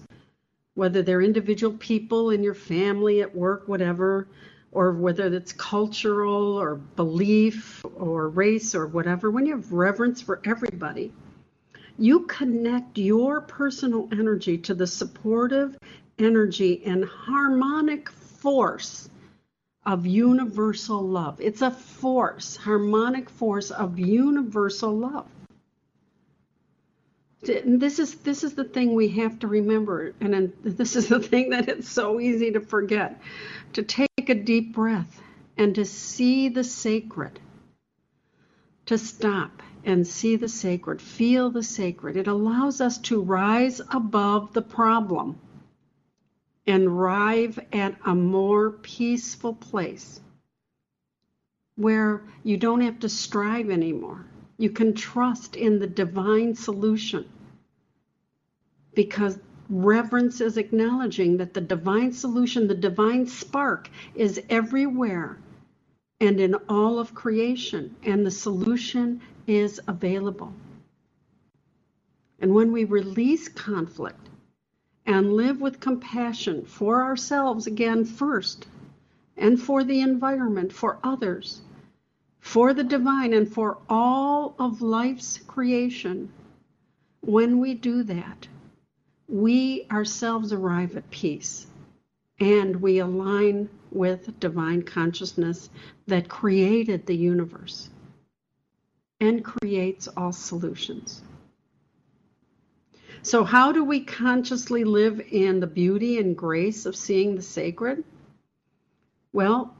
whether 0.75 1.01
they're 1.01 1.21
individual 1.21 1.77
people 1.77 2.31
in 2.31 2.43
your 2.43 2.55
family, 2.55 3.21
at 3.21 3.33
work, 3.33 3.67
whatever, 3.67 4.27
or 4.71 4.91
whether 4.91 5.27
it's 5.27 5.53
cultural 5.53 6.59
or 6.59 6.75
belief 6.75 7.85
or 7.95 8.29
race 8.29 8.73
or 8.75 8.88
whatever, 8.88 9.29
when 9.29 9.45
you 9.45 9.55
have 9.55 9.71
reverence 9.71 10.21
for 10.21 10.41
everybody, 10.45 11.13
you 11.97 12.21
connect 12.21 12.97
your 12.97 13.41
personal 13.41 14.09
energy 14.12 14.57
to 14.57 14.73
the 14.73 14.88
supportive 14.88 15.77
energy 16.19 16.83
and 16.85 17.05
harmonic 17.05 18.09
force 18.09 19.09
of 19.85 20.05
universal 20.05 21.01
love. 21.01 21.39
It's 21.41 21.62
a 21.62 21.71
force, 21.71 22.55
harmonic 22.55 23.29
force 23.29 23.71
of 23.71 24.00
universal 24.00 24.97
love. 24.97 25.27
And 27.47 27.81
This 27.81 28.00
is 28.00 28.15
this 28.15 28.43
is 28.43 28.53
the 28.53 28.63
thing 28.63 28.93
we 28.93 29.09
have 29.09 29.39
to 29.39 29.47
remember, 29.47 30.13
and 30.21 30.53
this 30.63 30.95
is 30.95 31.09
the 31.09 31.19
thing 31.19 31.50
that 31.50 31.67
it's 31.67 31.89
so 31.89 32.19
easy 32.19 32.51
to 32.51 32.62
forget. 32.62 33.19
To 33.73 33.83
take 33.83 34.29
a 34.29 34.35
deep 34.35 34.73
breath 34.73 35.21
and 35.57 35.75
to 35.75 35.83
see 35.83 36.47
the 36.50 36.63
sacred. 36.63 37.39
To 38.85 38.97
stop 38.97 39.62
and 39.85 40.07
see 40.07 40.35
the 40.35 40.47
sacred, 40.47 41.01
feel 41.01 41.49
the 41.49 41.63
sacred. 41.63 42.15
It 42.17 42.27
allows 42.27 42.81
us 42.81 42.97
to 42.99 43.21
rise 43.21 43.81
above 43.91 44.53
the 44.53 44.61
problem 44.61 45.39
and 46.65 46.87
arrive 46.87 47.59
at 47.73 47.95
a 48.05 48.15
more 48.15 48.71
peaceful 48.71 49.53
place 49.53 50.21
where 51.75 52.23
you 52.43 52.57
don't 52.57 52.81
have 52.81 52.99
to 52.99 53.09
strive 53.09 53.69
anymore. 53.69 54.25
You 54.57 54.69
can 54.69 54.93
trust 54.93 55.55
in 55.55 55.79
the 55.79 55.87
divine 55.87 56.55
solution 56.55 57.27
because 58.93 59.39
reverence 59.69 60.39
is 60.39 60.57
acknowledging 60.57 61.37
that 61.37 61.53
the 61.53 61.61
divine 61.61 62.13
solution, 62.13 62.67
the 62.67 62.75
divine 62.75 63.25
spark, 63.25 63.89
is 64.15 64.41
everywhere 64.49 65.37
and 66.19 66.39
in 66.39 66.55
all 66.69 66.99
of 66.99 67.13
creation, 67.13 67.93
and 68.03 68.25
the 68.25 68.31
solution 68.31 69.19
is 69.47 69.79
available. 69.88 70.53
And 72.39 72.53
when 72.53 72.71
we 72.71 72.85
release 72.85 73.47
conflict 73.47 74.29
and 75.05 75.33
live 75.33 75.62
with 75.62 75.79
compassion 75.79 76.65
for 76.65 77.03
ourselves 77.03 77.67
again 77.67 78.05
first, 78.05 78.67
and 79.38 79.59
for 79.59 79.83
the 79.83 80.01
environment, 80.01 80.71
for 80.71 81.00
others, 81.03 81.62
for 82.39 82.73
the 82.73 82.83
divine, 82.83 83.33
and 83.33 83.51
for 83.51 83.77
all 83.89 84.55
of 84.59 84.81
life's 84.81 85.39
creation, 85.47 86.31
when 87.21 87.59
we 87.59 87.73
do 87.73 88.03
that, 88.03 88.47
we 89.27 89.88
ourselves 89.91 90.53
arrive 90.53 90.95
at 90.95 91.09
peace 91.09 91.65
and 92.39 92.75
we 92.75 93.00
align 93.00 93.69
with 93.91 94.39
divine 94.39 94.81
consciousness 94.81 95.69
that 96.07 96.27
created 96.27 97.05
the 97.05 97.15
universe 97.15 97.89
and 99.20 99.43
creates 99.43 100.08
all 100.08 100.32
solutions. 100.32 101.22
So, 103.22 103.43
how 103.46 103.72
do 103.72 103.86
we 103.86 104.01
consciously 104.01 104.84
live 104.84 105.22
in 105.32 105.62
the 105.62 105.67
beauty 105.67 106.20
and 106.20 106.36
grace 106.36 106.86
of 106.86 106.96
seeing 106.96 107.36
the 107.36 107.41
sacred? 107.41 108.03
Well, 109.32 109.74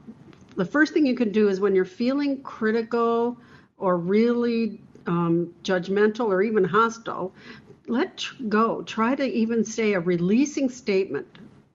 the 0.56 0.64
first 0.64 0.94
thing 0.94 1.04
you 1.04 1.14
can 1.14 1.30
do 1.30 1.48
is 1.48 1.60
when 1.60 1.74
you're 1.74 1.84
feeling 1.84 2.42
critical 2.42 3.36
or 3.76 3.98
really 3.98 4.80
um, 5.06 5.54
judgmental 5.62 6.26
or 6.26 6.42
even 6.42 6.64
hostile, 6.64 7.34
let 7.86 8.26
go. 8.48 8.82
Try 8.82 9.14
to 9.14 9.24
even 9.24 9.64
say 9.64 9.92
a 9.92 10.00
releasing 10.00 10.70
statement 10.70 11.26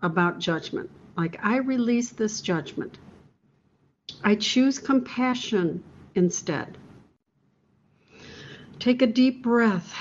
about 0.01 0.39
judgment. 0.39 0.89
Like, 1.15 1.39
I 1.43 1.57
release 1.57 2.09
this 2.09 2.41
judgment. 2.41 2.97
I 4.23 4.35
choose 4.35 4.79
compassion 4.79 5.83
instead. 6.15 6.77
Take 8.79 9.01
a 9.01 9.07
deep 9.07 9.43
breath 9.43 9.93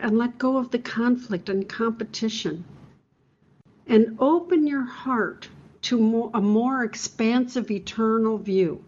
and 0.00 0.16
let 0.16 0.38
go 0.38 0.56
of 0.56 0.70
the 0.70 0.78
conflict 0.78 1.48
and 1.48 1.68
competition. 1.68 2.64
And 3.86 4.16
open 4.18 4.66
your 4.66 4.84
heart 4.84 5.48
to 5.82 6.30
a 6.34 6.40
more 6.40 6.82
expansive 6.82 7.70
eternal 7.70 8.38
view 8.38 8.82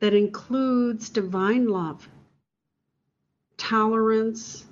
that 0.00 0.14
includes 0.14 1.10
divine 1.10 1.68
love, 1.68 2.08
tolerance, 3.56 4.64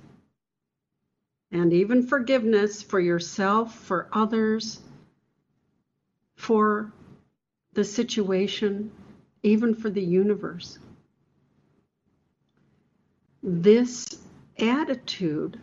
and 1.51 1.71
even 1.71 2.05
forgiveness 2.05 2.81
for 2.81 2.99
yourself, 2.99 3.73
for 3.73 4.09
others, 4.11 4.81
for 6.35 6.91
the 7.73 7.83
situation, 7.85 8.91
even 9.43 9.73
for 9.75 9.89
the 9.89 10.03
universe. 10.03 10.79
This 13.43 14.07
attitude 14.59 15.59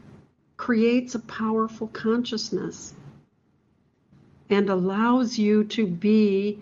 creates 0.57 1.15
a 1.15 1.21
powerful 1.21 1.89
consciousness 1.89 2.95
and 4.51 4.69
allows 4.69 5.39
you 5.39 5.65
to 5.65 5.87
be 5.87 6.61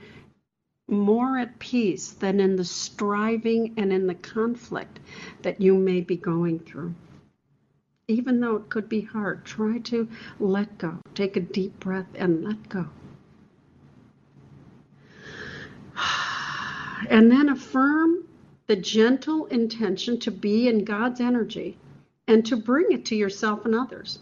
more 0.88 1.38
at 1.38 1.58
peace 1.58 2.11
than 2.11 2.40
in 2.40 2.56
the 2.56 2.64
striving 2.64 3.75
and 3.76 3.92
in 3.92 4.06
the 4.06 4.14
conflict 4.14 5.00
that 5.42 5.61
you 5.61 5.75
may 5.75 6.00
be 6.00 6.16
going 6.16 6.58
through 6.58 6.94
even 8.08 8.38
though 8.40 8.56
it 8.56 8.68
could 8.68 8.88
be 8.88 9.00
hard, 9.00 9.44
try 9.44 9.78
to 9.78 10.08
let 10.38 10.78
go. 10.78 11.00
Take 11.14 11.37
a 11.37 11.40
deep 11.40 11.80
breath 11.80 12.06
and 12.14 12.44
let 12.44 12.68
go. 12.68 12.87
And 17.11 17.30
then 17.30 17.50
affirm 17.50 18.25
the 18.66 18.76
gentle 18.76 19.46
intention 19.46 20.18
to 20.20 20.30
be 20.30 20.68
in 20.68 20.85
God's 20.85 21.20
energy 21.20 21.78
and 22.26 22.44
to 22.46 22.56
bring 22.56 22.87
it 22.90 23.04
to 23.06 23.16
yourself 23.16 23.64
and 23.64 23.75
others. 23.75 24.18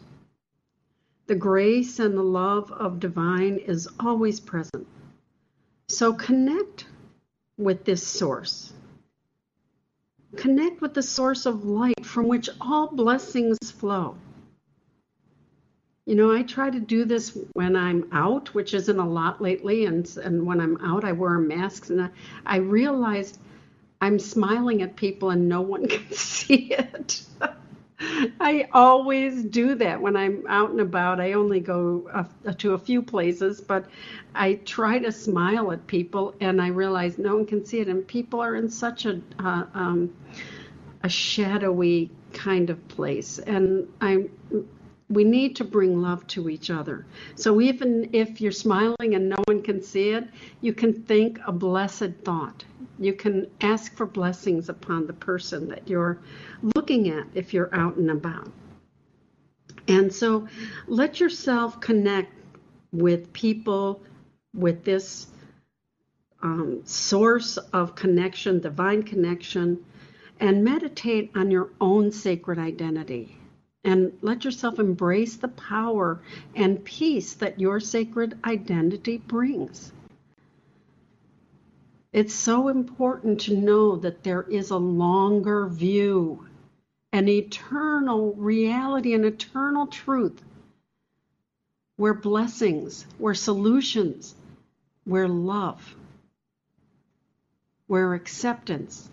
The 1.27 1.35
grace 1.35 1.99
and 1.99 2.17
the 2.17 2.23
love 2.23 2.71
of 2.71 3.01
divine 3.01 3.57
is 3.57 3.89
always 3.99 4.41
present. 4.41 4.87
So 5.89 6.13
connect 6.13 6.87
with 7.57 7.85
this 7.85 8.07
source 8.07 8.73
Connect 10.37 10.81
with 10.81 10.95
the 10.95 11.03
source 11.03 11.47
of 11.47 11.65
light 11.65 12.05
from 12.05 12.29
which 12.29 12.49
all 12.61 12.89
blessings 12.89 13.71
flow. 13.71 14.17
You 16.07 16.17
know, 16.17 16.35
I 16.35 16.43
try 16.43 16.71
to 16.71 16.81
do 16.81 17.05
this 17.05 17.39
when 17.55 17.77
I'm 17.77 18.09
out, 18.13 18.53
which 18.53 18.75
isn't 18.75 18.99
a 18.99 19.09
lot 19.09 19.41
lately, 19.41 19.87
and 19.87 20.07
and 20.23 20.45
when 20.45 20.61
I'm 20.61 20.77
out, 20.85 21.05
I 21.05 21.13
wear 21.13 21.39
masks, 21.39 21.91
and 21.91 22.03
I, 22.03 22.11
I 22.45 22.59
I'm 24.05 24.19
smiling 24.19 24.83
at 24.83 24.97
people 24.97 25.31
and 25.31 25.49
no 25.49 25.63
one 25.63 25.89
can 25.95 26.13
see 26.13 26.73
it. 26.73 27.23
I 28.41 28.69
always 28.73 29.45
do 29.45 29.77
that 29.77 30.01
when 30.01 30.17
I'm 30.17 30.45
out 30.49 30.71
and 30.71 30.81
about. 30.81 31.21
I 31.21 31.33
only 31.33 31.61
go 31.61 32.27
to 32.59 32.75
a 32.75 32.79
few 32.79 33.03
places, 33.03 33.61
but 33.63 33.87
I 34.35 34.55
try 34.67 34.99
to 34.99 35.11
smile 35.11 35.73
at 35.73 35.87
people, 35.87 36.35
and 36.41 36.61
I 36.61 36.69
realize 36.69 37.19
no 37.19 37.37
one 37.37 37.47
can 37.47 37.65
see 37.65 37.81
it. 37.81 37.89
And 37.89 38.07
people 38.07 38.41
are 38.41 38.57
in 38.57 38.69
such 38.69 39.07
a 39.07 39.23
uh, 39.39 39.65
um, 39.75 40.13
a 41.03 41.09
shadowy 41.09 42.11
kind 42.33 42.69
of 42.71 42.87
place, 42.89 43.39
and 43.39 43.89
I'm 44.01 44.29
we 45.15 45.25
need 45.25 45.57
to 45.57 45.65
bring 45.65 46.03
love 46.03 46.27
to 46.27 46.49
each 46.49 46.71
other. 46.71 47.07
So 47.37 47.61
even 47.61 48.11
if 48.13 48.41
you're 48.41 48.53
smiling 48.53 49.15
and 49.15 49.29
no 49.29 49.37
one 49.47 49.63
can 49.63 49.83
see 49.83 50.11
it, 50.11 50.29
you 50.61 50.73
can 50.73 50.93
think 50.93 51.39
a 51.47 51.53
blessed 51.53 52.11
thought. 52.25 52.65
You 52.99 53.13
can 53.13 53.47
ask 53.61 53.95
for 53.97 54.07
blessings 54.07 54.69
upon 54.69 55.07
the 55.07 55.13
person 55.13 55.69
that 55.69 55.89
you're 55.89 56.19
looking 56.75 57.11
at 57.11 57.27
if 57.35 57.55
you're 57.55 57.75
out 57.75 57.97
and 57.97 58.11
about. 58.11 58.51
And 59.87 60.13
so 60.13 60.49
let 60.87 61.21
yourself 61.21 61.81
connect 61.81 62.33
with 62.93 63.33
people 63.33 64.03
with 64.55 64.85
this 64.85 65.27
um, 66.43 66.83
source 66.85 67.57
of 67.57 67.95
connection, 67.95 68.61
divine 68.61 69.03
connection, 69.03 69.85
and 70.41 70.65
meditate 70.65 71.31
on 71.35 71.51
your 71.51 71.71
own 71.81 72.11
sacred 72.13 72.59
identity 72.59 73.39
and 73.85 74.17
let 74.23 74.45
yourself 74.45 74.79
embrace 74.79 75.37
the 75.37 75.49
power 75.49 76.21
and 76.55 76.85
peace 76.85 77.35
that 77.35 77.61
your 77.61 77.81
sacred 77.81 78.39
identity 78.45 79.19
brings. 79.19 79.93
It's 82.13 82.35
so 82.35 82.69
important 82.69 83.43
to 83.43 83.57
know 83.57 83.97
that 83.97 84.23
there 84.23 84.43
is 84.43 84.71
a 84.71 84.77
longer 84.77 85.67
view, 85.67 86.47
an 87.13 87.29
eternal 87.29 88.33
reality, 88.35 89.15
an 89.15 89.25
eternal 89.25 89.89
truth 89.89 90.43
where 91.97 92.15
blessings, 92.15 93.07
where 93.19 93.35
solutions, 93.35 94.35
where 95.05 95.29
love, 95.29 95.95
where 97.87 98.15
acceptance, 98.15 99.09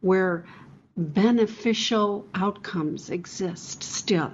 where 0.00 0.44
beneficial 0.96 2.26
outcomes 2.34 3.10
exist 3.10 3.82
still. 3.82 4.32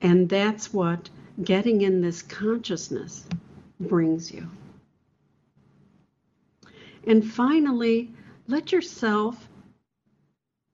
And 0.00 0.28
that's 0.28 0.72
what 0.72 1.08
getting 1.42 1.82
in 1.82 2.00
this 2.00 2.22
consciousness 2.22 3.24
brings 3.80 4.32
you. 4.32 4.48
And 7.06 7.24
finally, 7.24 8.12
let 8.46 8.72
yourself 8.72 9.48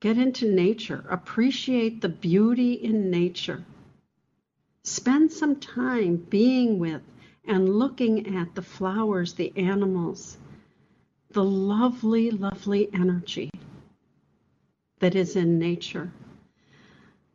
get 0.00 0.18
into 0.18 0.52
nature, 0.52 1.04
appreciate 1.08 2.00
the 2.00 2.08
beauty 2.08 2.74
in 2.74 3.10
nature. 3.10 3.64
Spend 4.82 5.32
some 5.32 5.56
time 5.56 6.16
being 6.16 6.78
with 6.78 7.02
and 7.46 7.68
looking 7.78 8.36
at 8.36 8.54
the 8.54 8.62
flowers, 8.62 9.34
the 9.34 9.52
animals, 9.56 10.36
the 11.30 11.44
lovely, 11.44 12.30
lovely 12.30 12.90
energy 12.92 13.50
that 15.00 15.14
is 15.14 15.36
in 15.36 15.58
nature. 15.58 16.10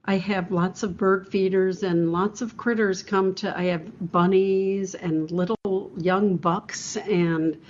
I 0.05 0.17
have 0.17 0.51
lots 0.51 0.81
of 0.81 0.97
bird 0.97 1.27
feeders 1.27 1.83
and 1.83 2.11
lots 2.11 2.41
of 2.41 2.57
critters 2.57 3.03
come 3.03 3.35
to. 3.35 3.55
I 3.55 3.65
have 3.65 4.11
bunnies 4.11 4.95
and 4.95 5.29
little 5.29 5.91
young 5.97 6.37
bucks 6.37 6.97
and 6.97 7.61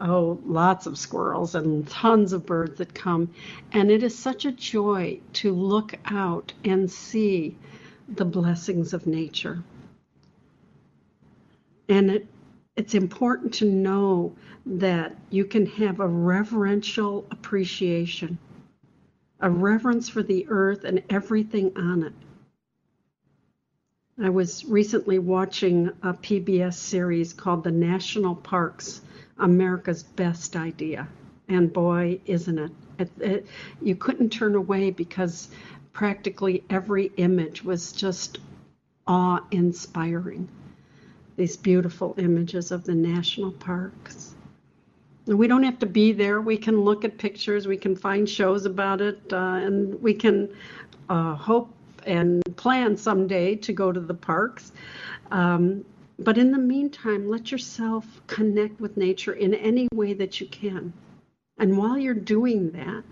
oh, 0.00 0.38
lots 0.44 0.86
of 0.86 0.98
squirrels 0.98 1.54
and 1.54 1.88
tons 1.88 2.32
of 2.32 2.44
birds 2.44 2.78
that 2.78 2.94
come. 2.94 3.32
And 3.72 3.90
it 3.90 4.02
is 4.02 4.16
such 4.18 4.44
a 4.44 4.52
joy 4.52 5.20
to 5.34 5.52
look 5.52 5.94
out 6.04 6.52
and 6.64 6.90
see 6.90 7.56
the 8.08 8.24
blessings 8.24 8.92
of 8.92 9.06
nature. 9.06 9.62
And 11.88 12.10
it, 12.10 12.26
it's 12.76 12.94
important 12.94 13.54
to 13.54 13.64
know 13.64 14.34
that 14.66 15.16
you 15.30 15.44
can 15.44 15.64
have 15.66 16.00
a 16.00 16.06
reverential 16.06 17.26
appreciation 17.30 18.38
a 19.40 19.50
reverence 19.50 20.08
for 20.08 20.22
the 20.22 20.46
earth 20.48 20.84
and 20.84 21.02
everything 21.10 21.72
on 21.76 22.02
it. 22.02 22.12
I 24.20 24.30
was 24.30 24.64
recently 24.64 25.20
watching 25.20 25.88
a 26.02 26.12
PBS 26.12 26.74
series 26.74 27.32
called 27.32 27.62
The 27.62 27.70
National 27.70 28.34
Parks 28.34 29.00
America's 29.38 30.02
Best 30.02 30.56
Idea. 30.56 31.08
And 31.48 31.72
boy, 31.72 32.20
isn't 32.26 32.58
it? 32.58 32.72
it, 32.98 33.10
it 33.20 33.46
you 33.80 33.94
couldn't 33.94 34.30
turn 34.30 34.56
away 34.56 34.90
because 34.90 35.48
practically 35.92 36.64
every 36.68 37.12
image 37.16 37.62
was 37.62 37.92
just 37.92 38.38
awe 39.06 39.40
inspiring. 39.52 40.48
These 41.36 41.56
beautiful 41.56 42.14
images 42.18 42.72
of 42.72 42.84
the 42.84 42.94
national 42.94 43.52
parks. 43.52 44.34
We 45.28 45.46
don't 45.46 45.62
have 45.62 45.78
to 45.80 45.86
be 45.86 46.12
there. 46.12 46.40
We 46.40 46.56
can 46.56 46.80
look 46.80 47.04
at 47.04 47.18
pictures, 47.18 47.68
we 47.68 47.76
can 47.76 47.94
find 47.94 48.28
shows 48.28 48.64
about 48.64 49.02
it, 49.02 49.20
uh, 49.30 49.36
and 49.36 50.00
we 50.00 50.14
can 50.14 50.48
uh, 51.10 51.34
hope 51.34 51.70
and 52.06 52.42
plan 52.56 52.96
someday 52.96 53.54
to 53.56 53.72
go 53.74 53.92
to 53.92 54.00
the 54.00 54.14
parks. 54.14 54.72
Um, 55.30 55.84
but 56.18 56.38
in 56.38 56.50
the 56.50 56.58
meantime, 56.58 57.28
let 57.28 57.52
yourself 57.52 58.06
connect 58.26 58.80
with 58.80 58.96
nature 58.96 59.34
in 59.34 59.52
any 59.54 59.86
way 59.92 60.14
that 60.14 60.40
you 60.40 60.46
can. 60.46 60.94
And 61.58 61.76
while 61.76 61.98
you're 61.98 62.14
doing 62.14 62.70
that, 62.72 63.04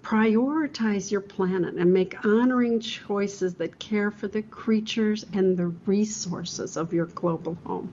prioritize 0.00 1.10
your 1.10 1.20
planet 1.20 1.74
and 1.74 1.92
make 1.92 2.24
honoring 2.24 2.80
choices 2.80 3.54
that 3.54 3.78
care 3.78 4.10
for 4.10 4.26
the 4.26 4.42
creatures 4.42 5.26
and 5.34 5.56
the 5.56 5.66
resources 5.86 6.76
of 6.76 6.92
your 6.94 7.06
global 7.06 7.58
home. 7.64 7.92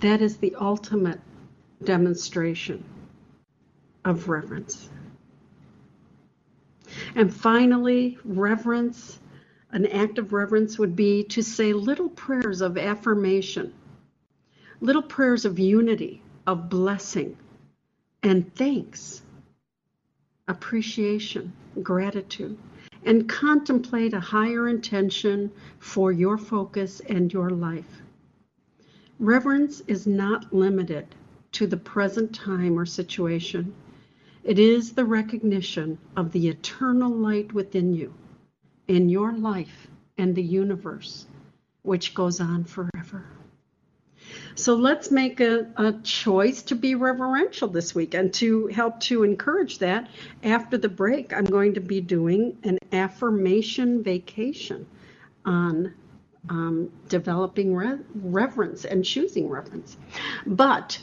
That 0.00 0.22
is 0.22 0.36
the 0.36 0.54
ultimate 0.54 1.20
demonstration 1.84 2.84
of 4.04 4.28
reverence. 4.28 4.88
And 7.14 7.34
finally, 7.34 8.18
reverence, 8.24 9.18
an 9.72 9.86
act 9.86 10.18
of 10.18 10.32
reverence 10.32 10.78
would 10.78 10.94
be 10.94 11.24
to 11.24 11.42
say 11.42 11.72
little 11.72 12.08
prayers 12.08 12.60
of 12.60 12.78
affirmation, 12.78 13.74
little 14.80 15.02
prayers 15.02 15.44
of 15.44 15.58
unity, 15.58 16.22
of 16.46 16.68
blessing, 16.68 17.36
and 18.22 18.54
thanks, 18.54 19.22
appreciation, 20.48 21.52
gratitude, 21.82 22.56
and 23.04 23.28
contemplate 23.28 24.14
a 24.14 24.20
higher 24.20 24.68
intention 24.68 25.50
for 25.78 26.12
your 26.12 26.38
focus 26.38 27.00
and 27.08 27.32
your 27.32 27.50
life. 27.50 28.02
Reverence 29.18 29.80
is 29.86 30.06
not 30.06 30.52
limited 30.52 31.06
to 31.56 31.66
the 31.66 31.76
present 31.76 32.34
time 32.34 32.78
or 32.78 32.84
situation. 32.84 33.74
It 34.44 34.58
is 34.58 34.92
the 34.92 35.06
recognition 35.06 35.96
of 36.14 36.30
the 36.32 36.48
eternal 36.48 37.10
light 37.10 37.54
within 37.54 37.94
you, 37.94 38.12
in 38.88 39.08
your 39.08 39.32
life 39.32 39.88
and 40.18 40.34
the 40.34 40.42
universe, 40.42 41.24
which 41.80 42.14
goes 42.14 42.40
on 42.40 42.64
forever. 42.64 43.24
So 44.54 44.74
let's 44.74 45.10
make 45.10 45.40
a, 45.40 45.66
a, 45.76 45.94
choice 46.02 46.60
to 46.64 46.74
be 46.74 46.94
reverential 46.94 47.68
this 47.68 47.94
week. 47.94 48.12
And 48.12 48.34
to 48.34 48.66
help 48.66 49.00
to 49.00 49.22
encourage 49.22 49.78
that, 49.78 50.10
after 50.42 50.76
the 50.76 50.90
break, 50.90 51.32
I'm 51.32 51.44
going 51.44 51.72
to 51.74 51.80
be 51.80 52.02
doing 52.02 52.58
an 52.64 52.78
affirmation 52.92 54.02
vacation 54.02 54.86
on 55.46 55.94
um, 56.48 56.90
developing 57.08 57.74
re- 57.74 57.98
reverence 58.14 58.84
and 58.84 59.04
choosing 59.04 59.48
reverence. 59.48 59.96
But 60.46 60.98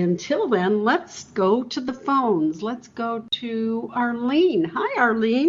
until 0.00 0.48
then, 0.48 0.84
let's 0.84 1.24
go 1.24 1.62
to 1.62 1.80
the 1.80 1.92
phones. 1.92 2.62
Let's 2.62 2.88
go 2.88 3.24
to 3.30 3.90
Arlene. 3.94 4.64
Hi, 4.74 5.00
Arlene. 5.00 5.48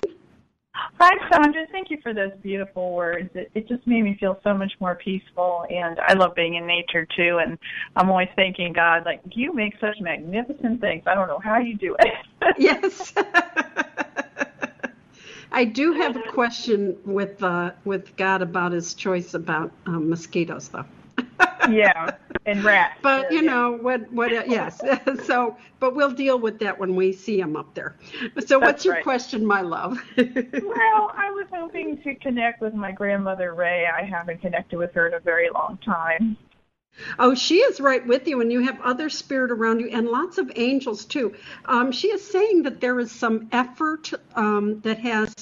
Hi, 1.00 1.12
Sandra. 1.32 1.66
Thank 1.72 1.90
you 1.90 1.98
for 2.04 2.14
those 2.14 2.32
beautiful 2.42 2.94
words. 2.94 3.30
It, 3.34 3.50
it 3.56 3.68
just 3.68 3.86
made 3.88 4.04
me 4.04 4.18
feel 4.20 4.40
so 4.44 4.54
much 4.54 4.74
more 4.80 4.96
peaceful, 4.96 5.66
and 5.70 6.00
I 6.00 6.14
love 6.14 6.36
being 6.36 6.56
in 6.56 6.68
nature 6.68 7.08
too. 7.16 7.40
And 7.42 7.58
I'm 7.96 8.10
always 8.10 8.30
thanking 8.36 8.74
God, 8.74 9.06
like 9.06 9.22
you 9.32 9.54
make 9.54 9.74
such 9.80 10.00
magnificent 10.00 10.82
things. 10.82 11.04
I 11.06 11.16
don't 11.16 11.28
know 11.28 11.40
how 11.40 11.58
you 11.58 11.78
do 11.78 11.96
it. 12.00 12.14
yes. 12.58 13.14
I 15.52 15.64
do 15.64 15.94
have 15.94 16.18
a 16.18 16.24
question 16.32 16.98
with 17.06 17.42
uh, 17.42 17.72
with 17.86 18.16
God 18.18 18.42
about 18.42 18.74
His 18.74 18.94
choice 18.94 19.34
about 19.34 19.72
um, 19.86 20.10
mosquitoes, 20.10 20.68
though. 20.70 20.86
Yeah, 21.70 22.16
and 22.46 22.64
rats. 22.64 23.00
But 23.02 23.32
you 23.32 23.42
yeah. 23.42 23.52
know 23.52 23.72
what? 23.74 24.12
What? 24.12 24.34
Uh, 24.34 24.44
yes. 24.48 24.82
so, 25.26 25.58
but 25.80 25.96
we'll 25.96 26.12
deal 26.12 26.40
with 26.40 26.60
that 26.60 26.78
when 26.78 26.96
we 26.96 27.12
see 27.12 27.40
them 27.40 27.56
up 27.56 27.74
there. 27.74 27.96
So, 28.46 28.60
That's 28.60 28.62
what's 28.62 28.86
your 28.86 28.96
right. 28.96 29.04
question, 29.04 29.46
my 29.46 29.62
love? 29.62 30.00
well, 30.18 31.12
I 31.14 31.32
was 31.32 31.48
hoping 31.52 32.02
to 32.04 32.16
connect 32.16 32.62
with 32.62 32.74
my 32.74 32.92
grandmother 32.92 33.54
Ray. 33.54 33.86
I 33.88 34.04
haven't 34.04 34.42
connected 34.42 34.78
with 34.78 34.94
her 34.94 35.08
in 35.08 35.14
a 35.14 35.20
very 35.20 35.50
long 35.50 35.78
time. 35.86 36.38
Oh, 37.20 37.36
she 37.36 37.58
is 37.58 37.80
right 37.80 38.06
with 38.06 38.28
you, 38.28 38.42
and 38.42 38.52
you 38.52 38.62
have 38.62 38.80
other 38.82 39.10
spirit 39.10 39.52
around 39.52 39.80
you, 39.80 39.90
and 39.90 40.08
lots 40.08 40.38
of 40.38 40.52
angels 40.56 41.06
too. 41.06 41.34
Um, 41.66 41.92
she 41.92 42.08
is 42.10 42.26
saying 42.26 42.64
that 42.64 42.80
there 42.80 43.00
is 43.00 43.12
some 43.12 43.48
effort 43.52 44.12
um, 44.36 44.80
that 44.82 45.00
has 45.00 45.34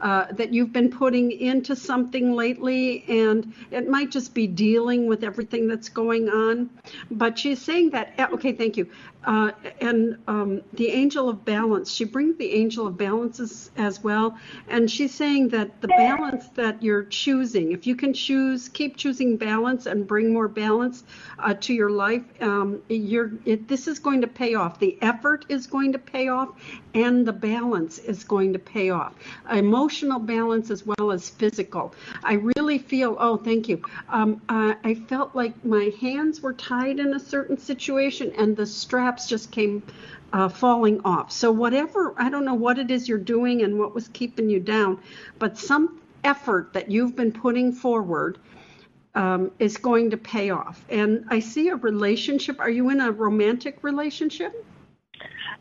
uh, 0.00 0.26
that 0.32 0.52
you've 0.52 0.72
been 0.72 0.90
putting 0.90 1.32
into 1.32 1.74
something 1.74 2.32
lately, 2.32 3.04
and 3.08 3.54
it 3.70 3.88
might 3.88 4.10
just 4.10 4.34
be 4.34 4.46
dealing 4.46 5.06
with 5.06 5.24
everything 5.24 5.66
that's 5.66 5.88
going 5.88 6.28
on. 6.28 6.70
But 7.10 7.38
she's 7.38 7.62
saying 7.62 7.90
that, 7.90 8.12
eh, 8.18 8.26
okay, 8.32 8.52
thank 8.52 8.76
you. 8.76 8.90
Uh, 9.26 9.50
and 9.80 10.16
um, 10.28 10.62
the 10.74 10.88
angel 10.88 11.28
of 11.28 11.44
balance, 11.44 11.90
she 11.90 12.04
brings 12.04 12.36
the 12.38 12.52
angel 12.52 12.86
of 12.86 12.96
balances 12.96 13.70
as, 13.76 14.02
well. 14.02 14.38
And 14.68 14.90
she's 14.90 15.12
saying 15.12 15.48
that 15.48 15.80
the 15.80 15.88
balance 15.88 16.46
that 16.50 16.82
you're 16.82 17.04
choosing, 17.04 17.72
if 17.72 17.86
you 17.86 17.96
can 17.96 18.12
choose, 18.12 18.68
keep 18.68 18.96
choosing 18.96 19.36
balance 19.36 19.86
and 19.86 20.06
bring 20.06 20.32
more 20.32 20.48
balance 20.48 21.02
uh, 21.38 21.54
to 21.54 21.74
your 21.74 21.90
life, 21.90 22.22
um, 22.40 22.82
you're, 22.88 23.32
it, 23.44 23.66
this 23.66 23.88
is 23.88 23.98
going 23.98 24.20
to 24.20 24.26
pay 24.28 24.54
off. 24.54 24.78
The 24.78 24.96
effort 25.02 25.46
is 25.48 25.66
going 25.66 25.92
to 25.92 25.98
pay 25.98 26.28
off, 26.28 26.50
and 26.94 27.26
the 27.26 27.32
balance 27.32 27.98
is 27.98 28.22
going 28.22 28.52
to 28.52 28.58
pay 28.58 28.90
off. 28.90 29.14
Emotional 29.50 30.20
balance 30.20 30.70
as 30.70 30.84
well 30.86 31.10
as 31.10 31.28
physical. 31.30 31.94
I 32.22 32.34
really 32.56 32.78
feel, 32.78 33.16
oh, 33.18 33.36
thank 33.38 33.68
you. 33.68 33.82
Um, 34.08 34.40
uh, 34.48 34.74
I 34.84 34.94
felt 34.94 35.34
like 35.34 35.64
my 35.64 35.90
hands 36.00 36.42
were 36.42 36.52
tied 36.52 37.00
in 37.00 37.14
a 37.14 37.20
certain 37.20 37.58
situation 37.58 38.32
and 38.38 38.56
the 38.56 38.66
straps 39.16 39.28
just 39.28 39.50
came 39.50 39.82
uh, 40.32 40.48
falling 40.48 41.00
off. 41.04 41.32
So, 41.32 41.50
whatever, 41.50 42.14
I 42.16 42.30
don't 42.30 42.44
know 42.44 42.54
what 42.54 42.78
it 42.78 42.90
is 42.90 43.08
you're 43.08 43.18
doing 43.18 43.62
and 43.62 43.78
what 43.78 43.94
was 43.94 44.08
keeping 44.08 44.50
you 44.50 44.60
down, 44.60 44.98
but 45.38 45.58
some 45.58 46.00
effort 46.24 46.72
that 46.72 46.90
you've 46.90 47.16
been 47.16 47.32
putting 47.32 47.72
forward. 47.72 48.38
Um, 49.14 49.50
is 49.58 49.78
going 49.78 50.10
to 50.10 50.18
pay 50.18 50.50
off. 50.50 50.84
And 50.90 51.24
I 51.30 51.40
see 51.40 51.70
a 51.70 51.76
relationship. 51.76 52.60
Are 52.60 52.68
you 52.68 52.90
in 52.90 53.00
a 53.00 53.10
romantic 53.10 53.78
relationship? 53.82 54.52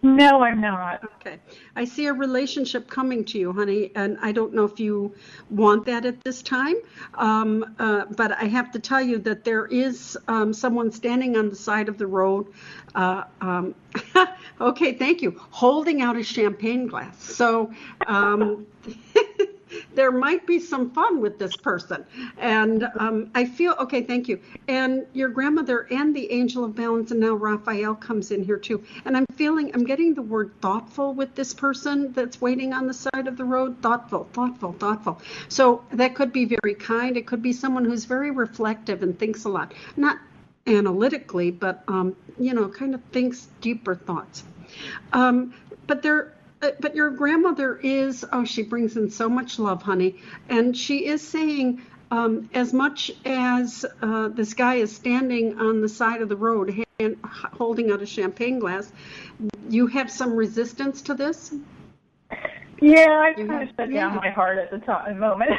No, 0.01 0.43
I'm 0.43 0.61
not. 0.61 1.03
Okay. 1.19 1.39
I 1.75 1.85
see 1.85 2.05
a 2.05 2.13
relationship 2.13 2.89
coming 2.89 3.25
to 3.25 3.39
you, 3.39 3.51
honey, 3.51 3.91
and 3.95 4.17
I 4.21 4.31
don't 4.31 4.53
know 4.53 4.63
if 4.63 4.79
you 4.79 5.15
want 5.49 5.85
that 5.85 6.05
at 6.05 6.23
this 6.23 6.41
time. 6.41 6.75
Um, 7.15 7.75
uh, 7.79 8.05
but 8.15 8.31
I 8.33 8.45
have 8.45 8.71
to 8.73 8.79
tell 8.79 9.01
you 9.01 9.17
that 9.19 9.43
there 9.43 9.65
is 9.65 10.17
um, 10.27 10.53
someone 10.53 10.91
standing 10.91 11.37
on 11.37 11.49
the 11.49 11.55
side 11.55 11.89
of 11.89 11.97
the 11.97 12.07
road. 12.07 12.47
Uh, 12.93 13.23
um, 13.41 13.75
okay, 14.61 14.93
thank 14.93 15.21
you. 15.21 15.39
Holding 15.49 16.01
out 16.01 16.15
a 16.17 16.23
champagne 16.23 16.87
glass. 16.87 17.21
So. 17.23 17.73
There 19.93 20.11
might 20.11 20.45
be 20.45 20.59
some 20.59 20.91
fun 20.91 21.21
with 21.21 21.39
this 21.39 21.55
person. 21.55 22.05
And 22.37 22.87
um, 22.99 23.31
I 23.33 23.45
feel, 23.45 23.73
okay, 23.79 24.01
thank 24.03 24.27
you. 24.27 24.39
And 24.67 25.05
your 25.13 25.29
grandmother 25.29 25.87
and 25.91 26.15
the 26.15 26.31
angel 26.31 26.63
of 26.63 26.75
balance, 26.75 27.11
and 27.11 27.19
now 27.19 27.33
Raphael 27.33 27.95
comes 27.95 28.31
in 28.31 28.43
here 28.43 28.57
too. 28.57 28.83
And 29.05 29.17
I'm 29.17 29.25
feeling, 29.35 29.71
I'm 29.73 29.83
getting 29.83 30.13
the 30.13 30.21
word 30.21 30.51
thoughtful 30.61 31.13
with 31.13 31.35
this 31.35 31.53
person 31.53 32.13
that's 32.13 32.39
waiting 32.39 32.73
on 32.73 32.87
the 32.87 32.93
side 32.93 33.27
of 33.27 33.37
the 33.37 33.45
road. 33.45 33.81
Thoughtful, 33.81 34.27
thoughtful, 34.33 34.73
thoughtful. 34.73 35.21
So 35.49 35.83
that 35.91 36.15
could 36.15 36.31
be 36.31 36.45
very 36.45 36.75
kind. 36.75 37.17
It 37.17 37.25
could 37.25 37.41
be 37.41 37.53
someone 37.53 37.85
who's 37.85 38.05
very 38.05 38.31
reflective 38.31 39.03
and 39.03 39.17
thinks 39.17 39.45
a 39.45 39.49
lot. 39.49 39.73
Not 39.97 40.19
analytically, 40.67 41.51
but, 41.51 41.83
um, 41.87 42.15
you 42.39 42.53
know, 42.53 42.67
kind 42.69 42.95
of 42.95 43.03
thinks 43.11 43.47
deeper 43.61 43.95
thoughts. 43.95 44.43
Um, 45.13 45.53
but 45.87 46.01
there 46.01 46.34
uh, 46.65 46.71
but 46.79 46.95
your 46.95 47.11
grandmother 47.11 47.77
is, 47.77 48.25
oh, 48.31 48.43
she 48.43 48.63
brings 48.63 48.97
in 48.97 49.09
so 49.09 49.29
much 49.29 49.59
love, 49.59 49.81
honey. 49.81 50.15
And 50.49 50.75
she 50.75 51.05
is 51.05 51.21
saying, 51.21 51.81
um, 52.11 52.49
as 52.53 52.73
much 52.73 53.11
as 53.25 53.85
uh, 54.01 54.29
this 54.29 54.53
guy 54.53 54.75
is 54.75 54.95
standing 54.95 55.59
on 55.59 55.81
the 55.81 55.89
side 55.89 56.21
of 56.21 56.29
the 56.29 56.35
road 56.35 56.85
and 56.99 57.17
holding 57.23 57.91
out 57.91 58.01
a 58.01 58.05
champagne 58.05 58.59
glass, 58.59 58.91
you 59.69 59.87
have 59.87 60.11
some 60.11 60.35
resistance 60.35 61.01
to 61.03 61.13
this? 61.13 61.53
Yeah, 62.81 63.23
I 63.25 63.33
kind 63.33 63.63
of 63.63 63.75
shut 63.75 63.91
yeah. 63.91 64.09
down 64.09 64.15
my 64.15 64.29
heart 64.29 64.57
at 64.57 64.71
the 64.71 64.79
time 64.79 65.19
moment. 65.19 65.51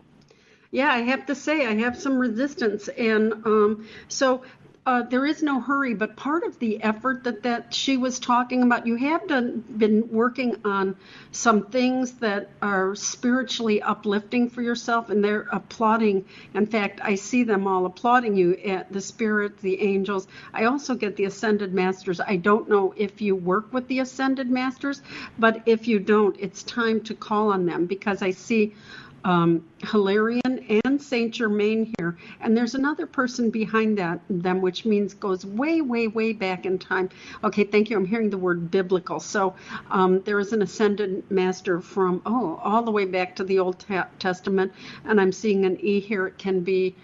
yeah, 0.70 0.88
I 0.88 0.98
have 0.98 1.26
to 1.26 1.34
say 1.34 1.66
I 1.66 1.74
have 1.80 1.98
some 1.98 2.18
resistance, 2.18 2.88
and 2.88 3.32
um, 3.44 3.88
so 4.08 4.42
uh, 4.86 5.02
there 5.02 5.26
is 5.26 5.42
no 5.42 5.60
hurry, 5.60 5.94
but 5.94 6.14
part 6.14 6.44
of 6.44 6.56
the 6.60 6.80
effort 6.80 7.24
that, 7.24 7.42
that 7.42 7.74
she 7.74 7.96
was 7.96 8.20
talking 8.20 8.62
about, 8.62 8.86
you 8.86 8.94
have 8.94 9.26
done, 9.26 9.64
been 9.76 10.08
working 10.10 10.54
on 10.64 10.96
some 11.32 11.66
things 11.66 12.12
that 12.12 12.48
are 12.62 12.94
spiritually 12.94 13.82
uplifting 13.82 14.48
for 14.48 14.62
yourself, 14.62 15.10
and 15.10 15.24
they're 15.24 15.48
applauding. 15.52 16.24
In 16.54 16.66
fact, 16.66 17.00
I 17.02 17.16
see 17.16 17.42
them 17.42 17.66
all 17.66 17.84
applauding 17.84 18.36
you 18.36 18.54
at 18.58 18.92
the 18.92 19.00
spirit, 19.00 19.58
the 19.60 19.82
angels. 19.82 20.28
I 20.54 20.66
also 20.66 20.94
get 20.94 21.16
the 21.16 21.24
ascended 21.24 21.74
masters. 21.74 22.20
I 22.20 22.36
don't 22.36 22.68
know 22.68 22.94
if 22.96 23.20
you 23.20 23.34
work 23.34 23.72
with 23.72 23.88
the 23.88 23.98
ascended 23.98 24.48
masters, 24.48 25.02
but 25.36 25.62
if 25.66 25.88
you 25.88 25.98
don't, 25.98 26.36
it's 26.38 26.62
time 26.62 27.00
to 27.02 27.14
call 27.14 27.50
on 27.50 27.66
them 27.66 27.86
because 27.86 28.22
I 28.22 28.30
see 28.30 28.76
um, 29.26 29.66
Hilarion 29.82 30.80
and 30.84 31.02
Saint 31.02 31.34
Germain 31.34 31.92
here, 31.98 32.16
and 32.40 32.56
there's 32.56 32.76
another 32.76 33.06
person 33.06 33.50
behind 33.50 33.98
that 33.98 34.20
them, 34.30 34.60
which 34.60 34.84
means 34.84 35.14
goes 35.14 35.44
way, 35.44 35.80
way, 35.80 36.06
way 36.06 36.32
back 36.32 36.64
in 36.64 36.78
time. 36.78 37.10
Okay, 37.42 37.64
thank 37.64 37.90
you. 37.90 37.96
I'm 37.96 38.06
hearing 38.06 38.30
the 38.30 38.38
word 38.38 38.70
biblical. 38.70 39.18
So 39.18 39.56
um, 39.90 40.22
there 40.22 40.38
is 40.38 40.52
an 40.52 40.62
ascended 40.62 41.28
master 41.28 41.80
from 41.80 42.22
oh, 42.24 42.60
all 42.62 42.84
the 42.84 42.92
way 42.92 43.04
back 43.04 43.34
to 43.36 43.44
the 43.44 43.58
Old 43.58 43.84
Testament, 44.20 44.72
and 45.04 45.20
I'm 45.20 45.32
seeing 45.32 45.64
an 45.64 45.76
E 45.80 45.98
here. 45.98 46.28
It 46.28 46.38
can 46.38 46.60
be. 46.60 46.94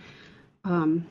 Um, 0.65 1.05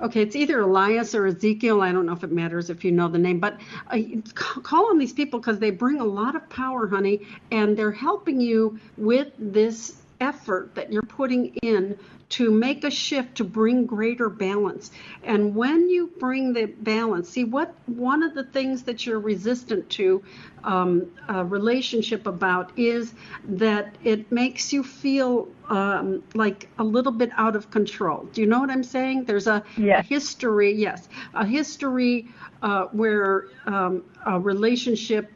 Okay, 0.00 0.20
it's 0.20 0.36
either 0.36 0.60
Elias 0.60 1.14
or 1.14 1.26
Ezekiel. 1.26 1.80
I 1.80 1.90
don't 1.90 2.04
know 2.04 2.12
if 2.12 2.22
it 2.22 2.30
matters 2.30 2.68
if 2.68 2.84
you 2.84 2.92
know 2.92 3.08
the 3.08 3.18
name, 3.18 3.40
but 3.40 3.58
uh, 3.90 3.98
call 4.34 4.90
on 4.90 4.98
these 4.98 5.12
people 5.12 5.40
because 5.40 5.58
they 5.58 5.70
bring 5.70 6.00
a 6.00 6.04
lot 6.04 6.36
of 6.36 6.48
power, 6.50 6.86
honey, 6.86 7.26
and 7.50 7.76
they're 7.76 7.90
helping 7.92 8.40
you 8.40 8.78
with 8.98 9.32
this 9.38 10.02
effort 10.20 10.74
that 10.74 10.92
you're 10.92 11.02
putting 11.02 11.54
in 11.62 11.98
to 12.28 12.50
make 12.50 12.82
a 12.82 12.90
shift 12.90 13.36
to 13.36 13.44
bring 13.44 13.86
greater 13.86 14.28
balance. 14.28 14.90
And 15.22 15.54
when 15.54 15.88
you 15.88 16.10
bring 16.18 16.52
the 16.52 16.66
balance, 16.66 17.28
see 17.28 17.44
what 17.44 17.74
one 17.86 18.22
of 18.22 18.34
the 18.34 18.44
things 18.44 18.82
that 18.84 19.06
you're 19.06 19.20
resistant 19.20 19.88
to 19.90 20.22
um, 20.64 21.06
a 21.28 21.44
relationship 21.44 22.26
about 22.26 22.76
is 22.76 23.14
that 23.44 23.94
it 24.02 24.30
makes 24.32 24.72
you 24.72 24.82
feel 24.82 25.48
um, 25.68 26.24
like 26.34 26.68
a 26.78 26.84
little 26.84 27.12
bit 27.12 27.30
out 27.36 27.54
of 27.54 27.70
control. 27.70 28.28
Do 28.32 28.40
you 28.40 28.48
know 28.48 28.60
what 28.60 28.70
I'm 28.70 28.82
saying? 28.82 29.24
There's 29.24 29.46
a, 29.46 29.62
yes. 29.76 30.04
a 30.04 30.08
history, 30.08 30.72
yes, 30.72 31.08
a 31.34 31.46
history 31.46 32.28
uh, 32.62 32.86
where 32.86 33.46
um, 33.66 34.02
a 34.24 34.40
relationship, 34.40 35.30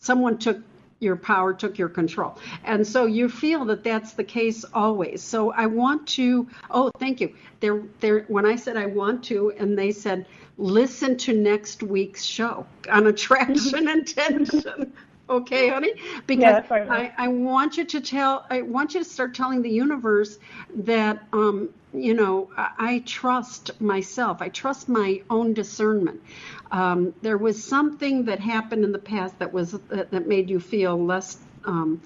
someone 0.00 0.38
took 0.38 0.58
your 1.02 1.16
power 1.16 1.52
took 1.52 1.78
your 1.78 1.88
control. 1.88 2.38
And 2.64 2.86
so 2.86 3.06
you 3.06 3.28
feel 3.28 3.64
that 3.66 3.82
that's 3.82 4.12
the 4.12 4.24
case 4.24 4.64
always. 4.72 5.22
So 5.22 5.52
I 5.52 5.66
want 5.66 6.06
to, 6.08 6.48
oh, 6.70 6.90
thank 6.98 7.20
you. 7.20 7.34
There, 7.60 7.82
there, 8.00 8.20
when 8.28 8.46
I 8.46 8.56
said 8.56 8.76
I 8.76 8.86
want 8.86 9.24
to, 9.24 9.52
and 9.58 9.76
they 9.76 9.92
said, 9.92 10.26
listen 10.58 11.16
to 11.18 11.32
next 11.32 11.82
week's 11.82 12.24
show 12.24 12.66
on 12.90 13.06
attraction 13.06 13.88
and 13.88 14.06
tension. 14.06 14.92
Okay, 15.28 15.68
honey? 15.68 15.94
Because 16.26 16.64
yeah, 16.70 16.86
I, 16.90 17.12
I 17.16 17.28
want 17.28 17.76
you 17.76 17.84
to 17.84 18.00
tell, 18.00 18.46
I 18.50 18.62
want 18.62 18.94
you 18.94 19.02
to 19.02 19.08
start 19.08 19.34
telling 19.34 19.62
the 19.62 19.70
universe 19.70 20.38
that, 20.74 21.22
um, 21.32 21.70
you 21.94 22.14
know, 22.14 22.50
I, 22.56 23.02
trust 23.04 23.80
myself. 23.80 24.40
I 24.40 24.48
trust 24.48 24.88
my 24.88 25.22
own 25.28 25.52
discernment. 25.52 26.22
Um, 26.70 27.14
there 27.22 27.36
was 27.36 27.62
something 27.62 28.24
that 28.24 28.40
happened 28.40 28.84
in 28.84 28.92
the 28.92 28.98
past 28.98 29.38
that 29.38 29.52
was 29.52 29.72
that, 29.72 30.10
that 30.10 30.26
made 30.26 30.48
you 30.48 30.58
feel 30.58 31.02
less 31.04 31.38
um, 31.64 32.00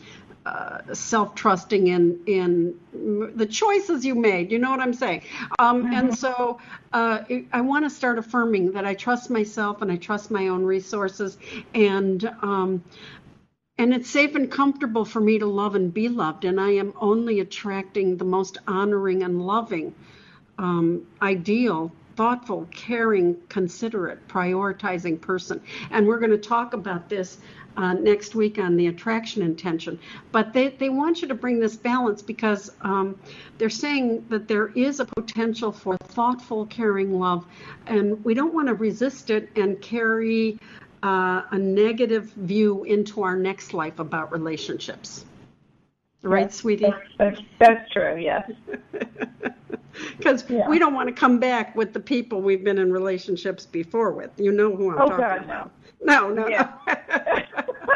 uh, 0.44 0.94
self-trusting 0.94 1.88
in 1.88 2.20
in 2.26 2.78
the 3.36 3.46
choices 3.46 4.04
you 4.04 4.14
made. 4.14 4.50
You 4.52 4.58
know 4.58 4.70
what 4.70 4.80
I'm 4.80 4.94
saying? 4.94 5.22
Um, 5.58 5.84
mm-hmm. 5.84 5.92
And 5.94 6.18
so 6.18 6.60
uh, 6.92 7.24
I 7.52 7.60
want 7.60 7.84
to 7.84 7.90
start 7.90 8.18
affirming 8.18 8.72
that 8.72 8.84
I 8.84 8.94
trust 8.94 9.30
myself 9.30 9.82
and 9.82 9.90
I 9.90 9.96
trust 9.96 10.30
my 10.30 10.48
own 10.48 10.64
resources, 10.64 11.38
and 11.74 12.24
um, 12.42 12.82
and 13.78 13.92
it's 13.92 14.10
safe 14.10 14.34
and 14.34 14.50
comfortable 14.50 15.04
for 15.04 15.20
me 15.20 15.38
to 15.38 15.46
love 15.46 15.74
and 15.74 15.92
be 15.92 16.08
loved, 16.08 16.44
and 16.44 16.60
I 16.60 16.70
am 16.70 16.92
only 17.00 17.40
attracting 17.40 18.16
the 18.16 18.24
most 18.24 18.58
honoring 18.66 19.22
and 19.22 19.46
loving 19.46 19.94
um, 20.58 21.06
ideal 21.20 21.92
thoughtful, 22.16 22.66
caring, 22.72 23.36
considerate, 23.48 24.26
prioritizing 24.26 25.20
person. 25.20 25.60
And 25.90 26.06
we're 26.06 26.18
going 26.18 26.30
to 26.30 26.38
talk 26.38 26.72
about 26.72 27.08
this 27.08 27.38
uh, 27.76 27.92
next 27.92 28.34
week 28.34 28.58
on 28.58 28.74
the 28.76 28.86
attraction 28.86 29.42
intention. 29.42 29.98
But 30.32 30.54
they, 30.54 30.68
they 30.68 30.88
want 30.88 31.20
you 31.20 31.28
to 31.28 31.34
bring 31.34 31.60
this 31.60 31.76
balance 31.76 32.22
because 32.22 32.70
um, 32.80 33.20
they're 33.58 33.68
saying 33.68 34.24
that 34.30 34.48
there 34.48 34.68
is 34.68 34.98
a 34.98 35.04
potential 35.04 35.70
for 35.70 35.98
thoughtful, 35.98 36.64
caring 36.66 37.20
love. 37.20 37.44
And 37.86 38.24
we 38.24 38.32
don't 38.32 38.54
want 38.54 38.68
to 38.68 38.74
resist 38.74 39.28
it 39.28 39.50
and 39.56 39.80
carry 39.82 40.58
uh, 41.02 41.42
a 41.50 41.58
negative 41.58 42.24
view 42.32 42.84
into 42.84 43.22
our 43.22 43.36
next 43.36 43.74
life 43.74 43.98
about 43.98 44.32
relationships. 44.32 45.24
Right, 46.22 46.42
yes, 46.46 46.54
sweetie? 46.56 46.92
That's, 47.18 47.40
that's, 47.58 47.92
true, 47.92 48.16
yes. 48.16 48.50
because 50.18 50.44
Yeah. 50.50 50.68
we 50.68 50.78
don't 50.78 50.94
want 50.94 51.08
to 51.08 51.14
come 51.14 51.38
back 51.38 51.76
with 51.76 51.92
the 51.92 52.00
people 52.00 52.42
we've 52.42 52.64
been 52.64 52.78
in 52.78 52.92
relationships 52.92 53.66
before 53.66 54.12
with. 54.12 54.30
You 54.38 54.52
know 54.52 54.74
who 54.74 54.90
I'm 54.90 55.00
Oh, 55.00 55.08
talking 55.08 55.18
God, 55.18 55.44
about. 55.44 55.70
No, 56.02 56.28
no, 56.30 56.48
Yeah. 56.48 56.72
no. 56.86 56.94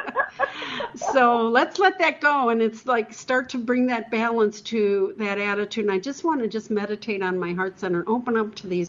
so 0.94 1.48
let's 1.48 1.78
let 1.78 1.98
that 1.98 2.20
go 2.20 2.48
and 2.50 2.60
it's 2.62 2.86
like 2.86 3.12
start 3.12 3.48
to 3.50 3.58
bring 3.58 3.86
that 3.86 4.10
balance 4.10 4.60
to 4.62 5.14
that 5.18 5.38
attitude. 5.38 5.84
And 5.84 5.92
I 5.92 5.98
just 5.98 6.24
want 6.24 6.40
to 6.40 6.48
just 6.48 6.70
meditate 6.70 7.22
on 7.22 7.38
my 7.38 7.52
heart 7.52 7.78
center 7.78 8.00
and 8.00 8.08
open 8.08 8.36
up 8.36 8.54
to 8.56 8.66
these 8.66 8.88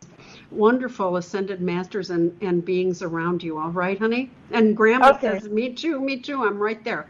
wonderful 0.51 1.17
ascended 1.17 1.61
masters 1.61 2.09
and, 2.09 2.35
and 2.41 2.63
beings 2.63 3.01
around 3.01 3.43
you. 3.43 3.57
All 3.57 3.71
right, 3.71 3.97
honey? 3.97 4.29
And 4.51 4.75
grandma 4.75 5.13
Okay. 5.15 5.39
says, 5.39 5.49
Me 5.49 5.73
too, 5.73 5.99
me 5.99 6.17
too. 6.19 6.43
I'm 6.43 6.57
right 6.59 6.83
there. 6.83 7.07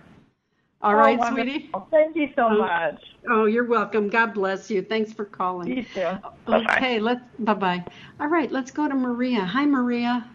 All 0.84 0.96
right, 0.96 1.20
oh, 1.22 1.30
sweetie? 1.30 1.70
wonderful. 1.74 1.88
Thank 1.92 2.16
you 2.16 2.30
so 2.36 2.50
Um, 2.50 2.58
much. 2.60 3.02
Oh, 3.30 3.46
you're 3.46 3.66
welcome. 3.66 4.10
God 4.10 4.34
bless 4.34 4.72
you. 4.72 4.82
Thanks 4.82 5.14
for 5.14 5.26
calling. 5.26 5.78
You 5.78 5.84
too. 5.84 6.18
Bye-bye. 6.48 6.64
Okay, 6.76 7.00
let's 7.00 7.22
bye 7.40 7.54
bye. 7.54 7.86
All 8.20 8.28
right, 8.28 8.52
let's 8.52 8.72
go 8.72 8.88
to 8.88 8.96
Maria. 8.96 9.42
Hi, 9.42 9.66
Maria. 9.66 10.28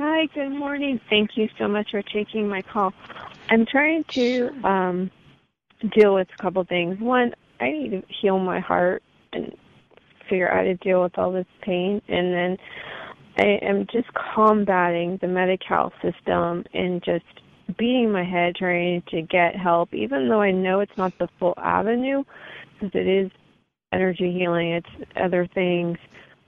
Hi, 0.00 0.26
good 0.32 0.50
morning. 0.50 1.00
Thank 1.10 1.30
you 1.36 1.48
so 1.58 1.66
much 1.66 1.90
for 1.90 2.02
taking 2.02 2.48
my 2.48 2.62
call. 2.62 2.94
I'm 3.50 3.66
trying 3.66 4.04
to 4.10 4.48
um, 4.62 5.10
deal 5.92 6.14
with 6.14 6.28
a 6.38 6.40
couple 6.40 6.62
things. 6.62 7.00
One, 7.00 7.34
I 7.58 7.72
need 7.72 7.90
to 7.90 8.02
heal 8.06 8.38
my 8.38 8.60
heart 8.60 9.02
and 9.32 9.56
figure 10.30 10.48
out 10.48 10.58
how 10.58 10.62
to 10.62 10.74
deal 10.76 11.02
with 11.02 11.18
all 11.18 11.32
this 11.32 11.48
pain. 11.62 12.00
And 12.06 12.32
then 12.32 12.56
I 13.38 13.58
am 13.60 13.88
just 13.90 14.06
combating 14.14 15.18
the 15.20 15.26
Medi-Cal 15.26 15.92
system 16.00 16.62
and 16.72 17.02
just 17.02 17.24
beating 17.76 18.12
my 18.12 18.22
head 18.22 18.54
trying 18.54 19.02
to 19.08 19.22
get 19.22 19.56
help, 19.56 19.92
even 19.92 20.28
though 20.28 20.40
I 20.40 20.52
know 20.52 20.78
it's 20.78 20.96
not 20.96 21.18
the 21.18 21.28
full 21.40 21.54
avenue, 21.56 22.22
because 22.74 22.94
it 22.94 23.08
is 23.08 23.32
energy 23.92 24.32
healing, 24.32 24.74
it's 24.74 25.10
other 25.16 25.48
things, 25.52 25.98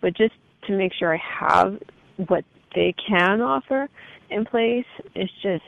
but 0.01 0.17
just 0.17 0.35
to 0.69 0.79
make 0.79 0.93
sure 0.95 1.13
I 1.13 1.21
have 1.41 1.83
what 2.29 2.45
they 2.75 2.95
can 3.09 3.41
offer 3.41 3.89
in 4.31 4.45
place 4.45 4.87
is 5.15 5.31
just 5.43 5.65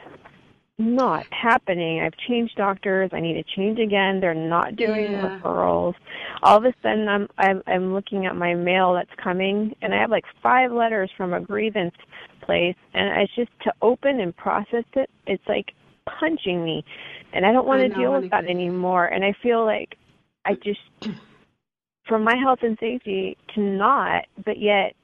not 0.79 1.27
happening. 1.31 2.01
I've 2.01 2.17
changed 2.29 2.57
doctors. 2.57 3.11
I 3.13 3.21
need 3.21 3.35
to 3.35 3.43
change 3.57 3.79
again. 3.79 4.21
They're 4.21 4.35
not 4.35 4.77
doing 4.77 5.13
Yeah. 5.13 5.39
referrals. 5.39 5.95
All 6.43 6.57
of 6.57 6.65
a 6.65 6.73
sudden, 6.83 7.09
I'm 7.09 7.29
I'm 7.39 7.63
I'm 7.67 7.93
looking 7.95 8.27
at 8.27 8.37
my 8.37 8.55
mail 8.55 8.95
that's 8.95 9.15
coming, 9.23 9.75
and 9.83 9.95
I 9.95 10.01
have 10.01 10.11
like 10.11 10.25
five 10.43 10.73
letters 10.73 11.11
from 11.17 11.35
a 11.35 11.41
grievance 11.41 11.95
place, 12.41 12.77
and 12.95 13.21
it's 13.21 13.35
just 13.35 13.51
to 13.63 13.73
open 13.83 14.21
and 14.21 14.37
process 14.37 14.85
it. 14.95 15.11
It's 15.27 15.47
like 15.47 15.73
punching 16.07 16.65
me, 16.65 16.85
and 17.33 17.47
I 17.47 17.53
don't 17.53 17.67
want 17.67 17.83
to 17.83 17.89
deal 17.89 18.13
with 18.13 18.31
that 18.31 18.47
anymore. 18.47 19.07
And 19.07 19.25
I 19.25 19.35
feel 19.43 19.65
like 19.65 19.97
I 20.45 20.55
just, 20.55 20.81
for 22.09 22.19
my 22.19 22.35
health 22.37 22.61
and 22.63 22.77
safety, 22.81 23.37
cannot. 23.55 24.25
But 24.45 24.59
yet, 24.59 24.95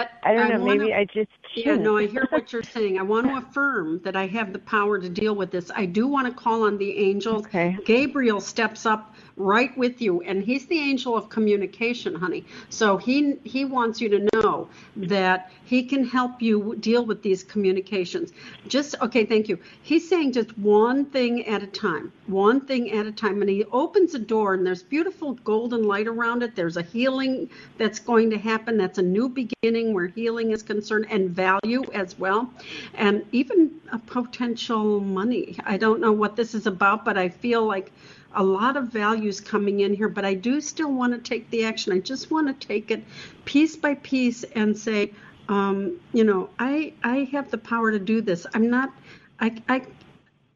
But 0.00 0.12
I 0.22 0.32
don't 0.34 0.48
know. 0.48 0.64
wanna- 0.64 0.78
maybe 0.80 0.94
I 0.94 1.04
just 1.04 1.28
Yeah, 1.54 1.64
shouldn't. 1.64 1.82
no, 1.82 1.96
I 1.98 2.06
hear 2.06 2.26
what 2.30 2.52
you're 2.52 2.62
saying. 2.62 2.98
I 2.98 3.02
want 3.02 3.26
to 3.26 3.36
affirm 3.44 4.00
that 4.04 4.16
I 4.16 4.26
have 4.28 4.52
the 4.54 4.58
power 4.60 4.98
to 4.98 5.08
deal 5.10 5.34
with 5.34 5.50
this. 5.50 5.70
I 5.76 5.84
do 5.84 6.06
want 6.06 6.26
to 6.26 6.32
call 6.32 6.62
on 6.62 6.78
the 6.78 6.96
angels. 6.96 7.44
Okay. 7.46 7.76
Gabriel 7.84 8.40
steps 8.40 8.86
up 8.86 9.14
right 9.36 9.76
with 9.76 10.00
you, 10.02 10.20
and 10.22 10.42
he's 10.42 10.66
the 10.66 10.78
angel 10.78 11.16
of 11.16 11.28
communication, 11.28 12.14
honey. 12.14 12.44
So 12.70 12.96
he 12.96 13.36
he 13.44 13.64
wants 13.64 14.00
you 14.00 14.08
to 14.10 14.28
know 14.34 14.68
that 14.96 15.50
he 15.64 15.82
can 15.82 16.04
help 16.04 16.40
you 16.40 16.76
deal 16.80 17.04
with 17.04 17.22
these 17.22 17.42
communications. 17.42 18.32
Just 18.68 18.94
okay, 19.02 19.24
thank 19.24 19.48
you. 19.48 19.58
He's 19.82 20.08
saying 20.08 20.32
just 20.32 20.56
one 20.58 21.04
thing 21.06 21.46
at 21.46 21.62
a 21.62 21.66
time, 21.66 22.12
one 22.26 22.60
thing 22.60 22.90
at 22.92 23.06
a 23.06 23.12
time, 23.12 23.40
and 23.42 23.50
he 23.50 23.64
opens 23.72 24.14
a 24.14 24.18
door, 24.18 24.54
and 24.54 24.66
there's 24.66 24.82
beautiful 24.82 25.34
golden 25.44 25.82
light 25.84 26.06
around 26.06 26.42
it. 26.42 26.54
There's 26.54 26.76
a 26.76 26.82
healing 26.82 27.50
that's 27.78 27.98
going 27.98 28.30
to 28.30 28.38
happen. 28.38 28.76
That's 28.76 28.98
a 28.98 29.02
new 29.02 29.28
beginning 29.28 29.89
where 29.92 30.08
healing 30.08 30.50
is 30.52 30.62
concerned 30.62 31.06
and 31.10 31.30
value 31.30 31.84
as 31.92 32.18
well, 32.18 32.50
and 32.94 33.24
even 33.32 33.80
a 33.92 33.98
potential 33.98 35.00
money. 35.00 35.56
I 35.64 35.76
don't 35.76 36.00
know 36.00 36.12
what 36.12 36.36
this 36.36 36.54
is 36.54 36.66
about, 36.66 37.04
but 37.04 37.16
I 37.18 37.28
feel 37.28 37.64
like 37.64 37.92
a 38.34 38.42
lot 38.42 38.76
of 38.76 38.88
values 38.88 39.40
coming 39.40 39.80
in 39.80 39.94
here, 39.94 40.08
but 40.08 40.24
I 40.24 40.34
do 40.34 40.60
still 40.60 40.92
want 40.92 41.12
to 41.12 41.18
take 41.18 41.50
the 41.50 41.64
action. 41.64 41.92
I 41.92 41.98
just 41.98 42.30
want 42.30 42.46
to 42.48 42.66
take 42.66 42.90
it 42.90 43.02
piece 43.44 43.76
by 43.76 43.94
piece 43.94 44.44
and 44.44 44.76
say, 44.76 45.12
um, 45.48 45.98
you 46.12 46.24
know, 46.24 46.50
I 46.58 46.92
I 47.02 47.28
have 47.32 47.50
the 47.50 47.58
power 47.58 47.90
to 47.90 47.98
do 47.98 48.20
this. 48.20 48.46
I'm 48.54 48.70
not, 48.70 48.92
I 49.40 49.56
I. 49.68 49.82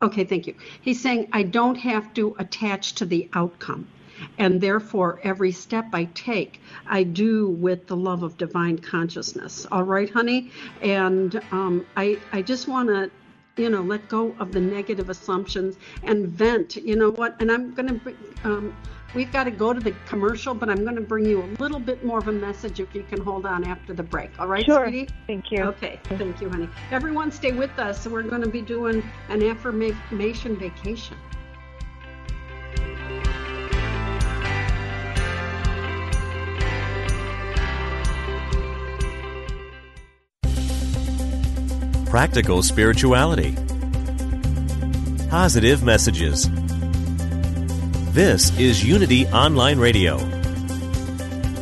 Okay, 0.03 0.25
thank 0.25 0.47
you. 0.47 0.55
He's 0.83 1.01
saying 1.01 1.29
I 1.33 1.43
don't 1.43 1.77
have 1.77 2.13
to 2.15 2.37
attach 2.39 2.95
to 2.97 3.07
the 3.07 3.29
outcome. 3.33 3.89
And 4.39 4.61
therefore, 4.61 5.21
every 5.23 5.53
step 5.53 5.87
I 5.93 6.05
take, 6.15 6.61
I 6.87 7.03
do 7.03 7.49
with 7.49 7.87
the 7.87 7.97
love 7.97 8.23
of 8.23 8.37
divine 8.37 8.79
consciousness. 8.79 9.67
All 9.71 9.85
right, 9.85 10.11
honey? 10.11 10.51
And 10.83 11.41
um, 11.53 11.87
I, 11.97 12.19
I 12.33 12.43
just 12.43 12.69
want 12.69 12.89
to 12.89 13.11
you 13.57 13.71
know, 13.71 13.83
let 13.83 14.09
go 14.09 14.35
of 14.39 14.53
the 14.53 14.61
negative 14.61 15.11
assumptions 15.11 15.77
and 16.03 16.27
vent. 16.27 16.77
You 16.77 16.97
know 16.97 17.11
what? 17.11 17.41
And 17.41 17.51
I'm 17.53 17.73
going 17.75 18.01
to, 18.01 18.17
um, 18.43 18.77
we've 19.15 19.31
got 19.33 19.45
to 19.45 19.51
go 19.51 19.73
to 19.73 19.81
the 19.81 19.95
commercial, 20.07 20.55
but 20.55 20.69
I'm 20.69 20.83
going 20.83 20.97
to 20.97 21.01
bring 21.01 21.25
you 21.25 21.43
a 21.43 21.49
little 21.63 21.79
bit 21.79 22.05
more 22.05 22.19
of 22.19 22.29
a 22.29 22.33
message 22.33 22.81
if 22.81 22.95
you 22.95 23.05
can 23.05 23.21
hold 23.21 23.47
on 23.47 23.65
after 23.65 23.95
the 23.95 24.03
break. 24.03 24.31
All 24.41 24.49
right, 24.49 24.65
Sure. 24.65 24.85
sweetie? 24.89 25.09
Thank 25.27 25.53
you. 25.53 25.63
Okay, 25.63 26.01
thank 26.05 26.41
you, 26.41 26.51
honey. 26.51 26.69
Everyone, 26.91 27.31
stay 27.31 27.53
with 27.53 27.79
us. 27.79 28.07
We're 28.07 28.23
going 28.23 28.43
to 28.43 28.49
be 28.49 28.61
doing 28.61 29.03
an 29.29 29.43
affirmation 29.43 30.57
vacation. 30.57 31.17
Practical 42.15 42.63
spirituality, 42.63 43.57
positive 45.31 45.83
messages. 45.83 46.49
This 48.13 48.57
is 48.57 48.85
Unity 48.85 49.27
Online 49.31 49.81
Radio, 49.81 50.19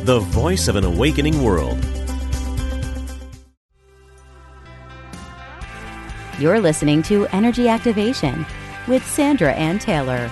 the 0.03 0.19
voice 0.19 0.67
of 0.67 0.75
an 0.75 0.83
awakening 0.83 1.43
world. 1.43 1.83
You're 6.37 6.59
listening 6.59 7.01
to 7.01 7.25
Energy 7.29 7.67
Activation 7.67 8.45
with 8.87 9.03
Sandra 9.07 9.53
Anne 9.53 9.79
Taylor. 9.79 10.29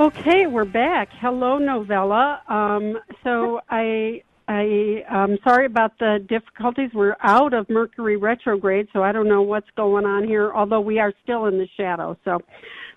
Okay, 0.00 0.48
we're 0.48 0.64
back. 0.64 1.10
Hello, 1.20 1.58
Novella. 1.58 2.42
Um, 2.48 2.98
so 3.22 3.60
I, 3.70 4.22
I, 4.48 5.02
am 5.08 5.38
sorry 5.42 5.66
about 5.66 5.98
the 5.98 6.24
difficulties. 6.28 6.90
We're 6.94 7.16
out 7.22 7.52
of 7.52 7.68
Mercury 7.68 8.16
retrograde, 8.16 8.86
so 8.92 9.02
I 9.02 9.10
don't 9.12 9.28
know 9.28 9.42
what's 9.42 9.70
going 9.76 10.04
on 10.04 10.26
here. 10.26 10.52
Although 10.54 10.80
we 10.80 10.98
are 10.98 11.12
still 11.24 11.46
in 11.46 11.58
the 11.58 11.68
shadow, 11.76 12.16
so 12.24 12.38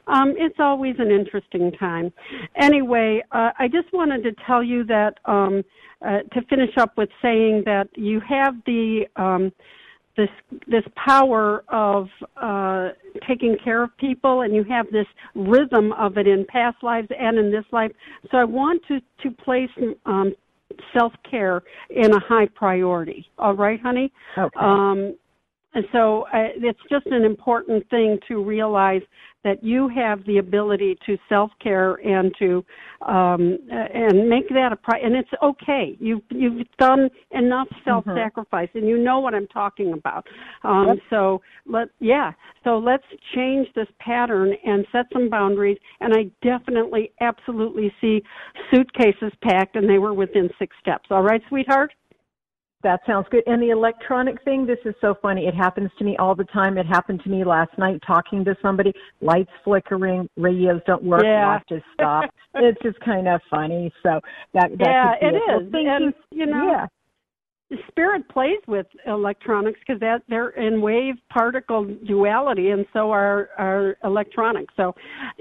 um, 0.07 0.35
it's 0.37 0.59
always 0.59 0.95
an 0.99 1.11
interesting 1.11 1.71
time. 1.71 2.13
Anyway, 2.55 3.23
uh, 3.31 3.51
I 3.57 3.67
just 3.67 3.91
wanted 3.93 4.23
to 4.23 4.31
tell 4.45 4.63
you 4.63 4.83
that 4.85 5.19
um, 5.25 5.63
uh, 6.05 6.19
to 6.33 6.41
finish 6.49 6.77
up 6.77 6.97
with 6.97 7.09
saying 7.21 7.63
that 7.65 7.89
you 7.95 8.19
have 8.27 8.55
the 8.65 9.05
um, 9.15 9.51
this 10.17 10.29
this 10.67 10.83
power 10.95 11.63
of 11.69 12.09
uh, 12.37 12.89
taking 13.27 13.57
care 13.63 13.83
of 13.83 13.95
people, 13.97 14.41
and 14.41 14.53
you 14.53 14.63
have 14.65 14.85
this 14.91 15.07
rhythm 15.33 15.93
of 15.93 16.17
it 16.17 16.27
in 16.27 16.45
past 16.45 16.77
lives 16.83 17.07
and 17.17 17.39
in 17.39 17.51
this 17.51 17.65
life. 17.71 17.91
So 18.29 18.37
I 18.37 18.43
want 18.43 18.83
to 18.87 18.99
to 19.23 19.31
place 19.31 19.69
um, 20.05 20.33
self 20.93 21.13
care 21.29 21.61
in 21.89 22.11
a 22.13 22.19
high 22.19 22.47
priority. 22.47 23.25
All 23.37 23.53
right, 23.55 23.79
honey. 23.81 24.11
Okay. 24.37 24.59
Um, 24.59 25.15
and 25.73 25.85
so 25.91 26.23
uh, 26.33 26.49
it's 26.55 26.79
just 26.89 27.05
an 27.07 27.23
important 27.23 27.87
thing 27.89 28.17
to 28.27 28.43
realize 28.43 29.01
that 29.43 29.63
you 29.63 29.87
have 29.89 30.25
the 30.25 30.37
ability 30.37 30.97
to 31.05 31.17
self 31.27 31.51
care 31.61 31.95
and 31.95 32.33
to 32.39 32.63
um, 33.01 33.57
and 33.69 34.27
make 34.27 34.49
that 34.49 34.71
a 34.71 34.75
pri- 34.75 34.99
and 34.99 35.15
it's 35.15 35.29
okay. 35.41 35.95
You've 35.99 36.23
you've 36.29 36.67
done 36.77 37.09
enough 37.31 37.67
self 37.85 38.05
sacrifice, 38.15 38.69
and 38.73 38.87
you 38.87 38.97
know 38.97 39.19
what 39.19 39.33
I'm 39.33 39.47
talking 39.47 39.93
about. 39.93 40.25
Um, 40.63 40.87
Yep. 40.89 40.97
So 41.09 41.41
let 41.65 41.89
yeah. 41.99 42.31
So 42.63 42.77
let's 42.77 43.03
change 43.35 43.67
this 43.75 43.87
pattern 43.99 44.53
and 44.65 44.85
set 44.91 45.05
some 45.13 45.29
boundaries. 45.29 45.77
And 46.01 46.13
I 46.13 46.29
definitely, 46.45 47.11
absolutely 47.21 47.93
see 48.01 48.21
suitcases 48.71 49.31
packed, 49.41 49.75
and 49.75 49.89
they 49.89 49.97
were 49.97 50.13
within 50.13 50.49
six 50.59 50.75
steps. 50.81 51.05
All 51.09 51.23
right, 51.23 51.41
sweetheart. 51.49 51.93
That 52.81 53.01
sounds 53.05 53.27
good. 53.29 53.43
And 53.45 53.61
the 53.61 53.71
electronic 53.71 54.41
thing, 54.43 54.65
this 54.65 54.77
is 54.85 54.95
so 55.01 55.15
funny. 55.21 55.47
It 55.47 55.53
happens 55.53 55.91
to 55.99 56.05
me 56.05 56.15
all 56.17 56.33
the 56.33 56.45
time. 56.45 56.77
It 56.77 56.85
happened 56.85 57.21
to 57.23 57.29
me 57.29 57.43
last 57.43 57.71
night 57.77 58.01
talking 58.07 58.45
to 58.45 58.55
somebody. 58.61 58.93
Lights 59.21 59.51
flickering, 59.65 60.29
radios 60.37 60.81
don't 60.87 61.03
work, 61.03 61.23
Yeah. 61.23 61.59
just 61.67 61.83
stop. 61.93 62.29
it's 62.55 62.81
just 62.81 62.99
kind 63.01 63.27
of 63.27 63.41
funny. 63.49 63.91
So 64.01 64.21
that, 64.53 64.71
that 64.77 64.87
yeah, 64.87 65.13
be 65.19 65.25
it 65.27 65.43
Well, 65.47 65.59
thank 65.71 65.87
and 65.87 66.13
you. 66.31 66.39
you 66.39 66.45
know, 66.45 66.71
yeah. 66.71 66.87
Spirit 67.87 68.27
plays 68.29 68.59
with 68.67 68.87
electronics 69.05 69.79
because 69.85 69.99
that 69.99 70.21
they're 70.27 70.49
in 70.49 70.81
wave 70.81 71.15
particle 71.29 71.85
duality 72.07 72.69
and 72.71 72.85
so 72.93 73.11
are 73.11 73.49
are 73.57 73.95
electronics 74.03 74.73
so 74.75 74.95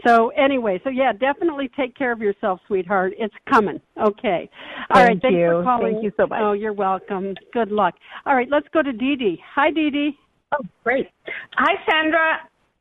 so 0.07 0.29
anyway 0.31 0.79
so 0.85 0.91
yeah 0.91 1.13
definitely 1.13 1.71
take 1.77 1.97
care 1.97 2.13
of 2.13 2.21
yourself 2.21 2.61
sweetheart 2.67 3.13
it's 3.19 3.35
coming 3.49 3.81
okay 3.99 4.49
all 4.91 4.97
Thank 4.97 5.09
right 5.09 5.23
thanks 5.23 5.37
you. 5.37 5.47
for 5.47 5.63
calling 5.65 5.93
Thank 5.95 6.05
you 6.05 6.13
so 6.19 6.27
much. 6.27 6.39
oh 6.43 6.53
you're 6.53 6.75
welcome 6.75 7.35
good 7.53 7.71
luck 7.71 7.95
all 8.27 8.35
right 8.35 8.49
let's 8.51 8.69
go 8.75 8.83
to 8.83 8.93
Dee 8.93 9.17
Dee 9.17 9.43
hi 9.55 9.71
Dee 9.71 9.91
Dee 9.91 10.19
Oh, 10.53 10.65
great. 10.83 11.09
Hi, 11.57 11.75
Sandra. 11.91 12.39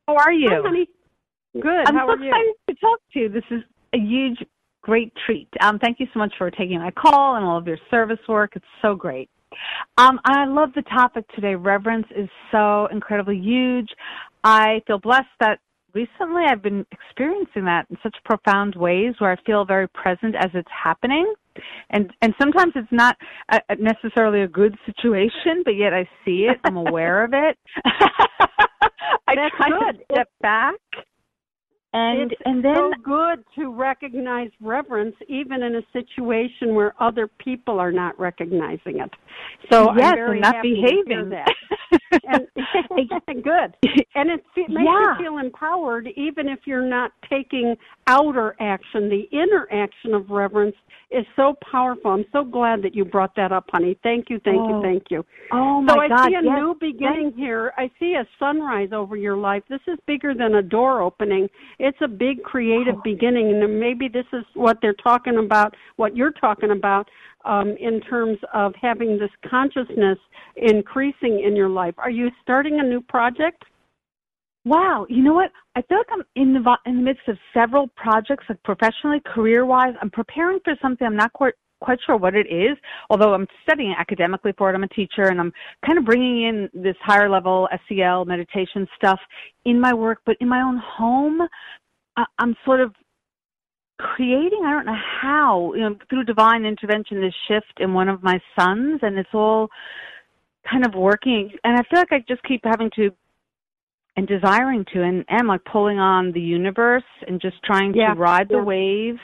How 0.07 0.15
are 0.15 0.31
you? 0.31 0.49
hi 0.49 0.61
honey 0.63 0.87
good 1.61 1.87
I'm 1.87 1.95
how 1.95 2.07
so 2.07 2.13
are 2.13 2.17
you 2.17 2.29
excited 2.29 2.53
to 2.69 2.75
talk 2.75 2.99
to 3.13 3.19
you. 3.19 3.29
This 3.29 3.43
is 3.51 3.61
a 3.93 3.97
huge, 3.97 4.37
great 4.81 5.11
treat. 5.25 5.47
Um, 5.61 5.79
thank 5.79 5.99
you 5.99 6.07
so 6.13 6.19
much 6.19 6.33
for 6.37 6.51
taking 6.51 6.79
my 6.79 6.91
call 6.91 7.35
and 7.35 7.45
all 7.45 7.57
of 7.57 7.67
your 7.67 7.79
service 7.89 8.19
work. 8.27 8.51
It's 8.55 8.65
so 8.81 8.95
great. 8.95 9.29
Um, 9.97 10.19
I 10.25 10.45
love 10.45 10.69
the 10.75 10.83
topic 10.83 11.25
today. 11.35 11.55
Reverence 11.55 12.07
is 12.15 12.29
so 12.51 12.87
incredibly 12.91 13.37
huge. 13.37 13.89
I 14.43 14.81
feel 14.87 14.99
blessed 14.99 15.27
that 15.39 15.59
recently 15.93 16.43
I've 16.47 16.61
been 16.61 16.85
experiencing 16.91 17.65
that 17.65 17.87
in 17.89 17.97
such 18.03 18.15
profound 18.23 18.75
ways 18.75 19.15
where 19.19 19.31
I 19.31 19.37
feel 19.45 19.65
very 19.65 19.87
present 19.89 20.35
as 20.35 20.51
it's 20.53 20.69
happening. 20.71 21.33
And 21.89 22.11
and 22.21 22.35
sometimes 22.39 22.73
it's 22.75 22.91
not 22.91 23.17
a, 23.51 23.59
a 23.69 23.75
necessarily 23.77 24.41
a 24.41 24.47
good 24.47 24.77
situation, 24.85 25.63
but 25.65 25.71
yet 25.71 25.93
I 25.93 26.07
see 26.23 26.47
it. 26.49 26.59
I'm 26.63 26.77
aware 26.77 27.23
of 27.23 27.33
it. 27.33 27.57
I 29.27 29.35
That's 29.35 29.55
try 29.55 29.69
good. 29.69 29.97
to 29.97 30.05
step 30.13 30.29
back, 30.41 30.75
and 31.93 32.31
it's 32.31 32.41
and 32.45 32.63
then 32.63 32.75
so 32.75 32.91
good 33.03 33.43
to 33.55 33.71
recognize 33.71 34.49
reverence 34.59 35.15
even 35.27 35.63
in 35.63 35.75
a 35.75 35.81
situation 35.93 36.75
where 36.75 36.93
other 37.01 37.27
people 37.27 37.79
are 37.79 37.91
not 37.91 38.19
recognizing 38.19 38.99
it. 38.99 39.09
So 39.71 39.93
yes, 39.95 40.05
I'm 40.11 40.15
very 40.15 40.31
and 40.33 40.41
not 40.41 40.55
happy 40.55 40.75
to 40.75 40.81
hear 40.81 41.03
behaving. 41.05 41.29
that. 41.29 41.53
and 42.27 42.47
good. 43.43 43.75
And 44.15 44.29
it 44.29 44.43
fe- 44.53 44.65
makes 44.67 44.81
Yeah. 44.85 45.17
you 45.17 45.23
feel 45.23 45.37
empowered 45.37 46.07
even 46.15 46.49
if 46.49 46.59
you're 46.65 46.87
not 46.87 47.11
taking 47.29 47.75
outer 48.07 48.55
action. 48.59 49.09
The 49.09 49.27
inner 49.31 49.67
action 49.71 50.13
of 50.13 50.29
reverence 50.29 50.75
is 51.11 51.25
so 51.37 51.55
powerful. 51.71 52.11
I'm 52.11 52.25
so 52.33 52.43
glad 52.43 52.81
that 52.81 52.93
you 52.93 53.05
brought 53.05 53.33
that 53.35 53.51
up, 53.53 53.65
honey. 53.71 53.97
Thank 54.03 54.29
you, 54.29 54.39
thank 54.43 54.57
you, 54.57 54.75
Oh, 54.75 54.81
thank 54.81 55.03
you. 55.09 55.25
oh 55.53 55.81
my 55.81 55.93
so 55.93 55.99
I 56.01 56.07
God! 56.09 56.27
see 56.27 56.33
a 56.35 56.43
yes. 56.43 56.57
new 56.57 56.75
beginning 56.81 57.33
here. 57.37 57.71
I 57.77 57.89
see 57.99 58.15
a 58.15 58.25
sunrise 58.39 58.89
over 58.91 59.15
your 59.15 59.37
life. 59.37 59.63
This 59.69 59.79
is 59.87 59.97
bigger 60.05 60.33
than 60.33 60.55
a 60.55 60.61
door 60.61 61.01
opening. 61.01 61.47
It's 61.79 61.97
a 62.01 62.07
big 62.09 62.43
creative 62.43 62.95
Oh. 62.97 63.01
beginning, 63.03 63.51
and 63.51 63.79
maybe 63.79 64.09
this 64.09 64.25
is 64.33 64.43
what 64.53 64.79
they're 64.81 64.93
talking 64.93 65.37
about, 65.37 65.75
what 65.95 66.15
you're 66.15 66.31
talking 66.31 66.71
about, 66.71 67.07
um, 67.45 67.77
in 67.77 68.01
terms 68.01 68.37
of 68.53 68.73
having 68.75 69.17
this 69.17 69.31
consciousness 69.49 70.19
increasing 70.57 71.39
in 71.39 71.55
your 71.55 71.69
life. 71.69 71.95
Are 71.97 72.09
you 72.09 72.31
starting 72.41 72.79
a 72.81 72.83
new 72.83 72.99
project? 72.99 73.63
Wow, 74.67 75.05
you 75.07 75.23
know 75.23 75.33
what? 75.33 75.49
I 75.77 75.81
feel 75.83 75.97
like 75.97 76.07
I'm 76.11 76.23
in 76.35 76.51
the 76.51 76.77
in 76.85 76.97
the 76.97 77.01
midst 77.01 77.25
of 77.29 77.37
several 77.53 77.87
projects, 77.95 78.43
like 78.49 78.61
professionally, 78.63 79.21
career-wise. 79.25 79.93
I'm 80.01 80.09
preparing 80.09 80.59
for 80.65 80.75
something. 80.81 81.07
I'm 81.07 81.15
not 81.15 81.31
quite 81.31 81.53
quite 81.79 81.99
sure 82.05 82.17
what 82.17 82.35
it 82.35 82.47
is, 82.51 82.75
although 83.09 83.33
I'm 83.33 83.47
studying 83.63 83.95
academically 83.97 84.51
for 84.57 84.69
it. 84.69 84.73
I'm 84.75 84.83
a 84.83 84.89
teacher, 84.89 85.29
and 85.29 85.39
I'm 85.39 85.53
kind 85.85 85.97
of 85.97 86.03
bringing 86.03 86.43
in 86.43 86.69
this 86.73 86.97
higher 87.01 87.29
level 87.29 87.69
SEL 87.87 88.25
meditation 88.25 88.85
stuff 88.97 89.19
in 89.63 89.79
my 89.79 89.93
work, 89.93 90.19
but 90.25 90.35
in 90.41 90.49
my 90.49 90.61
own 90.61 90.77
home, 90.77 91.47
I- 92.17 92.25
I'm 92.39 92.57
sort 92.65 92.81
of 92.81 92.93
creating. 93.99 94.63
I 94.65 94.71
don't 94.71 94.85
know 94.85 95.01
how, 95.21 95.73
you 95.75 95.81
know, 95.81 95.95
through 96.09 96.25
divine 96.25 96.65
intervention, 96.65 97.21
this 97.21 97.33
shift 97.47 97.79
in 97.79 97.93
one 97.93 98.09
of 98.09 98.21
my 98.21 98.41
sons, 98.59 98.99
and 99.01 99.17
it's 99.17 99.33
all 99.33 99.69
kind 100.69 100.85
of 100.85 100.93
working. 100.93 101.57
And 101.63 101.77
I 101.79 101.83
feel 101.83 101.99
like 101.99 102.11
I 102.11 102.19
just 102.27 102.43
keep 102.43 102.65
having 102.65 102.91
to 102.97 103.11
and 104.17 104.27
desiring 104.27 104.83
to 104.93 105.03
and 105.03 105.23
am 105.29 105.47
like 105.47 105.63
pulling 105.71 105.99
on 105.99 106.31
the 106.31 106.41
universe 106.41 107.03
and 107.27 107.39
just 107.39 107.55
trying 107.63 107.93
Yeah, 107.93 108.13
to 108.13 108.19
ride 108.19 108.49
the 108.49 108.61
wave 108.61 109.15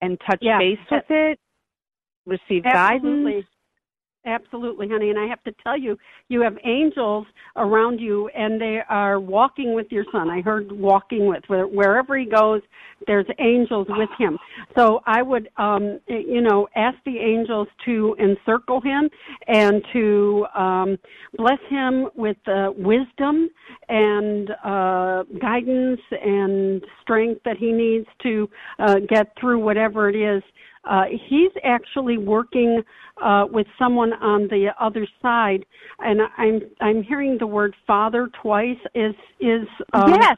and 0.00 0.18
touch 0.26 0.38
Yeah. 0.40 0.58
base 0.58 0.78
with 0.90 1.04
it, 1.10 1.38
receive 2.24 2.64
Absolutely. 2.64 3.32
guidance. 3.32 3.46
Absolutely, 4.26 4.86
honey. 4.86 5.08
And 5.08 5.18
I 5.18 5.26
have 5.26 5.42
to 5.44 5.52
tell 5.62 5.78
you, 5.78 5.96
you 6.28 6.42
have 6.42 6.58
angels 6.64 7.26
around 7.56 8.00
you, 8.00 8.28
and 8.36 8.60
they 8.60 8.80
are 8.86 9.18
walking 9.18 9.74
with 9.74 9.86
your 9.90 10.04
son. 10.12 10.28
I 10.28 10.42
heard 10.42 10.70
walking 10.70 11.26
with 11.26 11.42
wherever 11.48 12.18
he 12.18 12.26
goes. 12.26 12.60
There's 13.06 13.24
angels 13.38 13.86
with 13.88 14.10
him. 14.18 14.36
So 14.76 15.00
I 15.06 15.22
would, 15.22 15.48
um, 15.56 16.00
you 16.06 16.42
know, 16.42 16.68
ask 16.76 16.98
the 17.06 17.16
angels 17.16 17.66
to 17.86 18.14
encircle 18.20 18.82
him 18.82 19.08
and 19.48 19.82
to 19.94 20.46
um, 20.54 20.98
bless 21.38 21.58
him 21.70 22.08
with 22.14 22.36
uh, 22.46 22.72
wisdom 22.76 23.48
and 23.88 24.50
uh, 24.62 25.22
guidance 25.40 26.00
and 26.10 26.84
strength 27.00 27.40
that 27.46 27.56
he 27.56 27.72
needs 27.72 28.06
to 28.22 28.50
uh, 28.80 28.96
get 29.08 29.32
through 29.40 29.60
whatever 29.60 30.10
it 30.10 30.16
is. 30.16 30.42
Uh, 30.84 31.04
he's 31.28 31.52
actually 31.62 32.16
working 32.16 32.82
uh, 33.22 33.44
with 33.50 33.66
someone 33.78 34.12
on 34.14 34.48
the 34.48 34.68
other 34.80 35.06
side, 35.20 35.64
and 35.98 36.20
I'm 36.38 36.60
I'm 36.80 37.02
hearing 37.02 37.36
the 37.38 37.46
word 37.46 37.74
father 37.86 38.30
twice. 38.40 38.78
Is 38.94 39.14
is 39.40 39.66
um, 39.92 40.14
yes. 40.14 40.36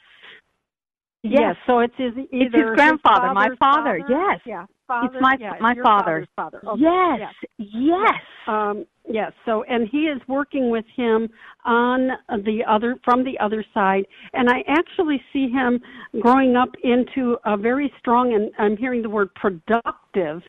yes. 1.23 1.41
Yes. 1.41 1.57
So 1.67 1.79
it's 1.79 1.95
his 1.97 2.13
either 2.33 2.47
It's 2.47 2.55
his 2.57 2.65
grandfather, 2.75 3.33
my 3.33 3.51
father's 3.59 3.59
father, 3.59 4.05
yes. 4.09 4.41
Yeah. 4.45 4.67
Father, 4.93 5.21
my- 5.21 5.37
yeah, 5.41 5.55
my 5.61 5.75
father. 5.75 5.83
father's 5.83 6.29
father. 6.37 6.61
Okay, 6.67 6.81
yes. 6.81 7.35
yeah. 7.59 7.67
Yes. 7.73 8.21
Um, 8.47 8.87
yes. 9.09 9.33
So, 9.47 9.65
and 9.65 9.89
he 9.91 10.03
is 10.03 10.21
working 10.29 10.71
with 10.71 10.85
him 10.97 11.29
on 11.65 12.11
the 12.29 12.61
other 12.69 12.97
from 13.05 13.25
the 13.25 13.39
other 13.39 13.65
side, 13.73 14.05
and 14.33 14.49
I 14.51 14.63
actually 14.69 15.21
see 15.33 15.49
him 15.49 15.81
growing 16.21 16.57
up 16.57 16.71
into 16.83 17.37
a 17.45 17.57
very 17.57 17.93
strong 17.99 18.35
and 18.35 18.51
I'm 18.59 18.77
hearing 18.77 19.03
the 19.03 19.11
word 19.11 19.35
productive 19.35 20.43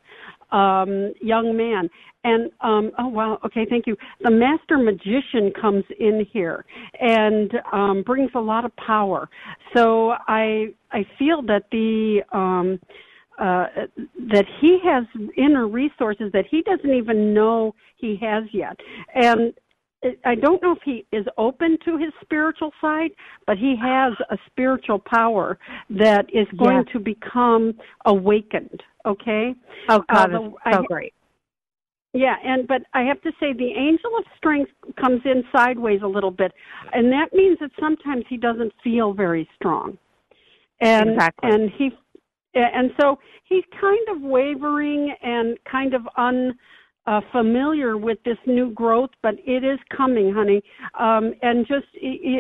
um, 0.52 1.14
young 1.22 1.56
man. 1.58 1.90
And 2.26 2.52
um, 2.62 2.92
oh 3.00 3.08
wow, 3.08 3.38
okay, 3.46 3.66
thank 3.70 3.86
you. 3.86 3.98
The 4.22 4.32
master 4.32 4.78
magician 4.78 5.52
comes 5.60 5.84
in 6.00 6.26
here 6.32 6.64
and 7.00 7.52
um, 7.74 8.04
brings 8.06 8.32
a 8.36 8.40
lot 8.40 8.64
of 8.64 8.74
power. 8.78 9.30
So 9.76 10.14
I 10.28 10.68
I 10.92 11.06
feel 11.20 11.42
that 11.44 11.64
the 11.72 12.22
um, 12.32 12.80
uh, 13.40 13.66
that 14.32 14.46
he 14.62 14.80
has 14.84 15.04
inner 15.38 15.68
resources 15.68 16.32
that 16.34 16.46
he 16.50 16.62
doesn't 16.64 16.94
even 16.94 17.34
know 17.34 17.74
he 17.98 18.16
has 18.22 18.44
yet. 18.54 18.78
And 19.16 19.54
I 20.26 20.36
don't 20.36 20.62
know 20.62 20.74
if 20.74 20.80
he 20.84 21.06
is 21.12 21.26
open 21.38 21.78
to 21.86 21.98
his 21.98 22.12
spiritual 22.22 22.72
side, 22.82 23.12
but 23.48 23.58
he 23.58 23.76
has 23.82 24.14
a 24.30 24.38
spiritual 24.48 25.00
power 25.00 25.58
that 25.90 26.26
is 26.34 26.48
going 26.58 26.86
to 26.92 27.00
become 27.00 27.74
awakened. 28.06 28.84
Okay. 29.06 29.56
Oh 29.90 30.04
God, 30.14 30.34
Uh, 30.34 30.40
the- 30.40 30.50
so 30.74 30.82
I- 30.82 30.86
great. 30.86 31.14
Yeah, 32.16 32.36
and 32.44 32.68
but 32.68 32.84
I 32.94 33.02
have 33.04 33.20
to 33.22 33.32
say 33.40 33.54
the 33.54 33.74
angel 33.74 34.16
of 34.20 34.26
strength 34.38 34.72
comes 34.98 35.26
in 35.26 35.44
sideways 35.52 36.04
a 36.04 36.08
little 36.08 36.30
bit, 36.30 36.54
and 36.94 37.12
that 37.12 37.34
means 37.34 37.58
that 37.60 37.72
sometimes 37.80 38.24
he 38.28 38.38
doesn't 38.38 38.72
feel 38.84 39.14
very 39.14 39.50
strong, 39.56 39.98
and 40.80 41.10
Exactly. 41.12 41.50
and 41.50 41.72
he 41.72 41.92
and 42.54 42.92
so 43.00 43.20
he's 43.46 43.64
kind 43.80 44.08
of 44.10 44.22
wavering 44.22 45.14
and 45.22 45.58
kind 45.70 45.94
of 45.94 46.08
un 46.18 46.54
uh, 47.06 47.20
familiar 47.32 47.98
with 47.98 48.18
this 48.24 48.38
new 48.46 48.72
growth, 48.72 49.10
but 49.22 49.36
it 49.46 49.64
is 49.64 49.80
coming, 49.96 50.34
honey. 50.34 50.62
Um, 50.98 51.34
and 51.42 51.68
just 51.68 51.86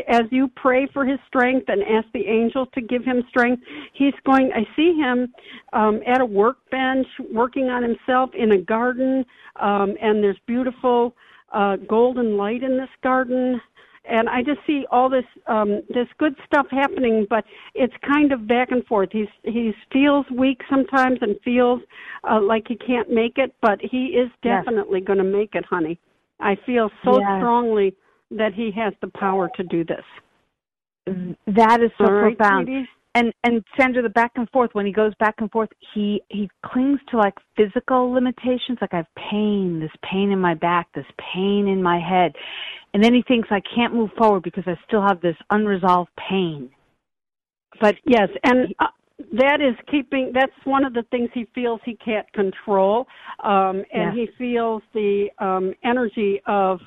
as 0.07 0.23
you 0.31 0.49
pray 0.55 0.87
for 0.93 1.05
his 1.05 1.19
strength 1.27 1.65
and 1.67 1.81
ask 1.83 2.07
the 2.13 2.25
angels 2.25 2.69
to 2.73 2.81
give 2.81 3.03
him 3.03 3.23
strength, 3.29 3.61
he's 3.93 4.13
going. 4.25 4.51
I 4.55 4.63
see 4.75 4.93
him 4.95 5.33
um, 5.73 5.99
at 6.07 6.21
a 6.21 6.25
workbench 6.25 7.07
working 7.31 7.65
on 7.69 7.83
himself 7.83 8.29
in 8.37 8.53
a 8.53 8.57
garden, 8.57 9.25
um, 9.59 9.95
and 10.01 10.23
there's 10.23 10.39
beautiful 10.47 11.13
uh, 11.51 11.75
golden 11.87 12.37
light 12.37 12.63
in 12.63 12.77
this 12.77 12.89
garden. 13.03 13.59
And 14.05 14.27
I 14.27 14.41
just 14.43 14.59
see 14.67 14.85
all 14.91 15.09
this 15.09 15.23
um, 15.47 15.81
this 15.89 16.07
good 16.17 16.35
stuff 16.45 16.67
happening, 16.71 17.25
but 17.29 17.45
it's 17.73 17.93
kind 18.05 18.33
of 18.33 18.47
back 18.47 18.71
and 18.71 18.85
forth. 18.85 19.09
He's 19.11 19.27
he 19.43 19.71
feels 19.91 20.25
weak 20.29 20.59
sometimes 20.69 21.19
and 21.21 21.35
feels 21.43 21.81
uh, 22.29 22.41
like 22.41 22.65
he 22.67 22.75
can't 22.75 23.09
make 23.09 23.37
it, 23.37 23.55
but 23.61 23.79
he 23.81 24.07
is 24.07 24.29
Yes. 24.43 24.65
definitely 24.65 25.01
going 25.01 25.19
to 25.19 25.23
make 25.23 25.55
it, 25.55 25.65
honey. 25.65 25.99
I 26.39 26.57
feel 26.65 26.89
so 27.05 27.19
Yes. 27.19 27.37
strongly 27.37 27.95
that 28.31 28.53
he 28.53 28.71
has 28.75 28.93
the 29.01 29.07
power 29.07 29.49
to 29.55 29.63
do 29.63 29.85
this. 29.85 30.03
That 31.47 31.81
is 31.81 31.91
so 31.97 32.05
right, 32.09 32.37
profound. 32.37 32.67
sweetie? 32.67 32.87
and 33.15 33.31
and 33.43 33.63
Sandra, 33.79 34.01
the 34.01 34.09
back 34.09 34.31
and 34.35 34.49
forth 34.49 34.71
when 34.73 34.85
he 34.85 34.91
goes 34.91 35.13
back 35.19 35.35
and 35.37 35.51
forth, 35.51 35.69
he 35.93 36.21
he 36.29 36.49
clings 36.65 36.99
to 37.09 37.17
like 37.17 37.35
physical 37.55 38.11
limitations. 38.11 38.79
Like 38.81 38.93
I 38.93 38.97
have 38.97 39.15
pain, 39.29 39.79
this 39.79 39.91
pain 40.09 40.31
in 40.31 40.39
my 40.39 40.55
back, 40.55 40.87
this 40.95 41.05
pain 41.33 41.67
in 41.67 41.81
my 41.81 41.99
head, 41.99 42.33
and 42.93 43.03
then 43.03 43.13
he 43.13 43.23
thinks 43.23 43.49
I 43.51 43.61
can't 43.75 43.93
move 43.93 44.11
forward 44.17 44.43
because 44.43 44.63
I 44.67 44.77
still 44.87 45.01
have 45.01 45.21
this 45.21 45.35
unresolved 45.49 46.11
pain. 46.29 46.69
But 47.81 47.95
Yes, 48.05 48.29
and 48.43 48.73
uh, 48.79 48.87
that 49.33 49.61
is 49.61 49.75
keeping 49.89 50.31
that's 50.33 50.51
one 50.63 50.85
of 50.85 50.93
the 50.93 51.03
things 51.11 51.29
he 51.33 51.47
feels 51.55 51.79
he 51.85 51.95
can't 51.95 52.31
control 52.33 53.07
um 53.43 53.83
and 53.93 54.13
he 54.13 54.27
feels 54.37 54.81
the 54.93 55.27
um 55.39 55.73
energy 55.83 56.41
of 56.47 56.79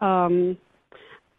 um 0.00 0.56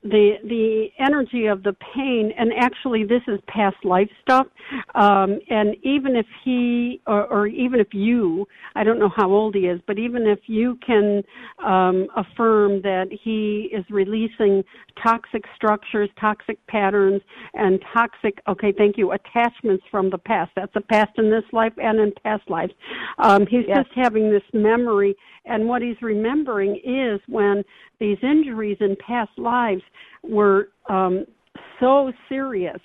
the 0.10 0.34
the 0.44 0.88
energy 1.00 1.46
of 1.46 1.64
the 1.64 1.76
pain 1.96 2.32
and 2.38 2.52
actually 2.58 3.04
this 3.04 3.22
is 3.28 3.40
past 3.48 3.76
life 3.84 4.10
stuff 4.22 4.48
um 4.96 5.40
and 5.50 5.76
even 5.84 6.16
if 6.16 6.26
he 6.44 7.02
or, 7.08 7.26
or 7.28 7.48
even 7.48 7.80
if 7.80 7.88
you 7.94 8.48
i 8.76 8.84
don't 8.84 9.00
know 9.00 9.12
how 9.16 9.30
old 9.30 9.56
he 9.56 9.62
is 9.62 9.80
but 9.88 9.98
even 9.98 10.26
if 10.28 10.40
you 10.48 10.78
can 10.86 11.24
um 11.66 12.08
affirm 12.16 12.82
that 12.82 13.08
he 13.24 13.70
is 13.74 13.84
releasing 13.90 14.64
toxic 15.02 15.44
structures 15.56 16.10
toxic 16.20 16.66
patterns 16.68 17.22
and 17.54 17.80
toxic 17.94 18.40
okay 18.48 18.74
thank 18.78 18.98
you 18.98 19.12
attachments 19.12 19.84
from 19.92 20.10
the 20.10 20.18
past 20.18 20.52
that's 20.56 20.76
a 20.76 20.82
past 20.82 21.12
in 21.18 21.30
this 21.30 21.44
life 21.52 21.74
and 21.78 22.00
in 22.00 22.12
past 22.24 22.48
lives 22.50 22.74
um 23.20 23.46
he's 23.48 23.64
Yes. 23.68 23.86
just 23.86 23.90
having 23.96 24.32
this 24.32 24.44
memory 24.54 25.16
and 25.46 25.68
what 25.68 25.82
he's 25.82 26.02
remembering 26.02 26.76
is 26.84 27.20
when 27.28 27.64
these 28.00 28.18
injuries 28.22 28.78
in 28.80 28.96
past 29.06 29.32
lives 29.38 29.82
were 30.24 30.70
um, 30.90 31.26
so 31.80 32.12
serious. 32.30 32.80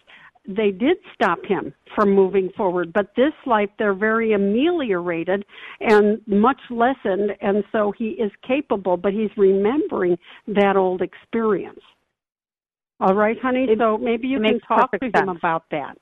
They 0.46 0.72
did 0.72 0.96
stop 1.14 1.38
him 1.44 1.72
from 1.94 2.10
moving 2.10 2.50
forward, 2.56 2.92
but 2.92 3.14
this 3.16 3.32
life 3.46 3.70
they're 3.78 3.94
very 3.94 4.32
ameliorated 4.32 5.44
and 5.80 6.20
much 6.26 6.60
lessened, 6.68 7.30
and 7.40 7.62
so 7.70 7.92
he 7.96 8.10
is 8.10 8.32
capable, 8.46 8.96
but 8.96 9.12
he's 9.12 9.30
remembering 9.36 10.18
that 10.48 10.76
old 10.76 11.00
experience. 11.00 11.78
All 12.98 13.14
right, 13.14 13.38
honey. 13.40 13.64
It- 13.70 13.78
so 13.78 13.98
maybe 13.98 14.26
you 14.28 14.40
can 14.40 14.58
talk 14.60 14.90
to 14.92 14.98
perfect 14.98 15.16
him 15.16 15.28
about 15.28 15.64
that. 15.70 15.96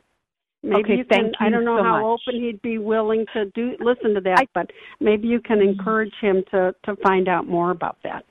Maybe 0.62 0.80
Okay, 0.80 0.96
you 0.96 1.04
can. 1.04 1.32
I 1.40 1.48
don't 1.48 1.64
know 1.64 1.78
so 1.78 1.84
how 1.84 2.00
much. 2.02 2.20
open 2.28 2.40
he'd 2.40 2.61
be 2.61 2.76
willing 2.78 3.24
to 3.32 3.46
do 3.46 3.76
listen 3.80 4.12
to 4.14 4.20
that, 4.20 4.40
I- 4.40 4.46
but 4.54 4.70
maybe 5.00 5.26
you 5.26 5.40
can 5.40 5.62
encourage 5.62 6.14
him 6.20 6.44
to 6.50 6.74
to 6.84 6.96
find 6.96 7.28
out 7.28 7.46
more 7.46 7.70
about 7.70 7.96
that. 8.04 8.24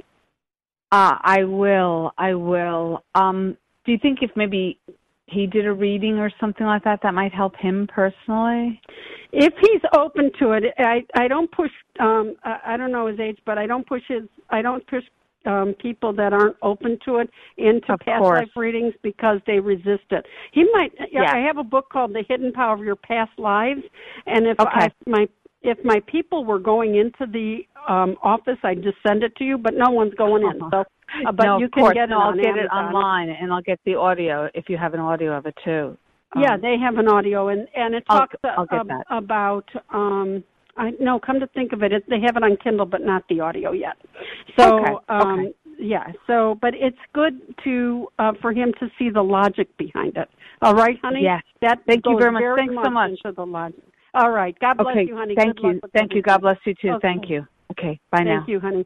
Ah, 0.91 1.19
I 1.23 1.43
will. 1.43 2.11
I 2.17 2.33
will. 2.33 3.03
Um, 3.15 3.57
do 3.85 3.91
you 3.91 3.97
think 3.99 4.19
if 4.21 4.31
maybe 4.35 4.79
he 5.27 5.45
did 5.45 5.65
a 5.67 5.73
reading 5.73 6.17
or 6.17 6.31
something 6.39 6.65
like 6.65 6.83
that, 6.83 6.99
that 7.03 7.13
might 7.13 7.33
help 7.33 7.55
him 7.55 7.87
personally? 7.93 8.81
If 9.31 9.53
he's 9.61 9.81
open 9.95 10.31
to 10.39 10.51
it, 10.51 10.63
I 10.79 11.05
I 11.15 11.27
don't 11.27 11.51
push. 11.51 11.71
Um, 11.99 12.35
I, 12.43 12.73
I 12.73 12.77
don't 12.77 12.91
know 12.91 13.07
his 13.07 13.19
age, 13.19 13.37
but 13.45 13.57
I 13.57 13.67
don't 13.67 13.87
push 13.87 14.01
his. 14.07 14.23
I 14.49 14.61
don't 14.63 14.85
push 14.87 15.03
um, 15.45 15.75
people 15.79 16.11
that 16.13 16.33
aren't 16.33 16.57
open 16.63 16.97
to 17.05 17.17
it 17.17 17.29
into 17.57 17.93
Of 17.93 17.99
past 17.99 18.19
course. 18.19 18.39
life 18.39 18.49
readings 18.55 18.93
because 19.03 19.39
they 19.45 19.59
resist 19.59 20.05
it. 20.11 20.25
He 20.51 20.65
might. 20.73 20.91
Yeah, 21.11 21.21
Yeah. 21.21 21.33
I 21.35 21.39
have 21.39 21.57
a 21.57 21.63
book 21.63 21.89
called 21.91 22.13
The 22.13 22.23
Hidden 22.27 22.51
Power 22.53 22.73
of 22.73 22.83
Your 22.83 22.95
Past 22.95 23.31
Lives, 23.37 23.83
and 24.25 24.47
if 24.47 24.59
Okay. 24.59 24.69
I, 24.73 24.89
my 25.05 25.27
if 25.61 25.77
my 25.83 26.01
people 26.07 26.45
were 26.45 26.59
going 26.59 26.95
into 26.95 27.25
the 27.31 27.59
um, 27.87 28.15
office, 28.23 28.57
I'd 28.63 28.83
just 28.83 28.97
send 29.05 29.23
it 29.23 29.35
to 29.37 29.43
you. 29.43 29.57
But 29.57 29.73
no 29.75 29.89
one's 29.91 30.13
going 30.15 30.43
in, 30.43 30.59
so. 30.71 30.83
Uh, 31.27 31.31
but 31.31 31.43
no, 31.43 31.57
you 31.57 31.67
can 31.69 31.81
course. 31.85 31.95
get 31.95 32.03
it 32.03 32.09
no, 32.11 32.19
I'll 32.19 32.35
get 32.35 32.55
it 32.55 32.67
online, 32.71 33.29
and 33.29 33.51
I'll 33.51 33.63
get 33.63 33.79
the 33.83 33.95
audio 33.95 34.47
if 34.53 34.69
you 34.69 34.77
have 34.77 34.93
an 34.93 34.99
audio 34.99 35.35
of 35.35 35.47
it 35.47 35.55
too. 35.65 35.97
Um, 36.35 36.43
yeah, 36.43 36.55
they 36.55 36.75
have 36.77 36.99
an 36.99 37.07
audio, 37.07 37.47
and 37.47 37.67
and 37.75 37.95
it 37.95 38.03
I'll- 38.09 38.27
talks 38.27 38.35
I'll 38.43 38.67
ab- 38.71 38.91
about. 39.09 39.65
um 39.89 40.43
I 40.77 40.91
no, 40.99 41.19
come 41.19 41.39
to 41.39 41.47
think 41.47 41.73
of 41.73 41.81
it, 41.81 41.91
it, 41.91 42.03
they 42.09 42.19
have 42.21 42.37
it 42.37 42.43
on 42.43 42.57
Kindle, 42.63 42.85
but 42.85 43.01
not 43.01 43.23
the 43.27 43.39
audio 43.41 43.71
yet. 43.71 43.97
So, 44.57 44.79
Okay, 44.79 44.93
um, 45.09 45.39
okay. 45.39 45.53
yeah. 45.79 46.07
So, 46.27 46.57
but 46.61 46.73
it's 46.75 46.97
good 47.13 47.33
to 47.65 48.07
uh, 48.19 48.33
for 48.41 48.53
him 48.53 48.71
to 48.79 48.87
see 48.97 49.09
the 49.09 49.21
logic 49.23 49.75
behind 49.77 50.15
it. 50.15 50.29
All 50.61 50.73
right, 50.75 50.97
honey. 51.01 51.23
Yes. 51.23 51.41
That 51.61 51.79
Thank 51.87 52.05
you 52.05 52.17
very 52.17 52.31
much. 52.31 52.43
Thanks 52.55 52.75
so 52.83 52.89
much. 52.91 53.11
Into 53.11 53.35
the 53.35 53.45
logic. 53.45 53.81
All 54.13 54.31
right. 54.31 54.57
God 54.59 54.77
bless 54.77 54.95
okay. 54.95 55.05
you, 55.07 55.15
honey. 55.15 55.35
Thank 55.35 55.57
Good 55.57 55.63
you. 55.63 55.79
with 55.81 55.91
Thank 55.91 56.13
you. 56.13 56.21
God 56.21 56.41
bless 56.41 56.57
you 56.65 56.73
too. 56.81 56.89
Okay. 56.89 56.99
Thank 57.01 57.29
you. 57.29 57.45
Okay. 57.71 57.99
Bye 58.11 58.23
now. 58.23 58.39
Thank 58.39 58.49
you, 58.49 58.59
honey. 58.59 58.85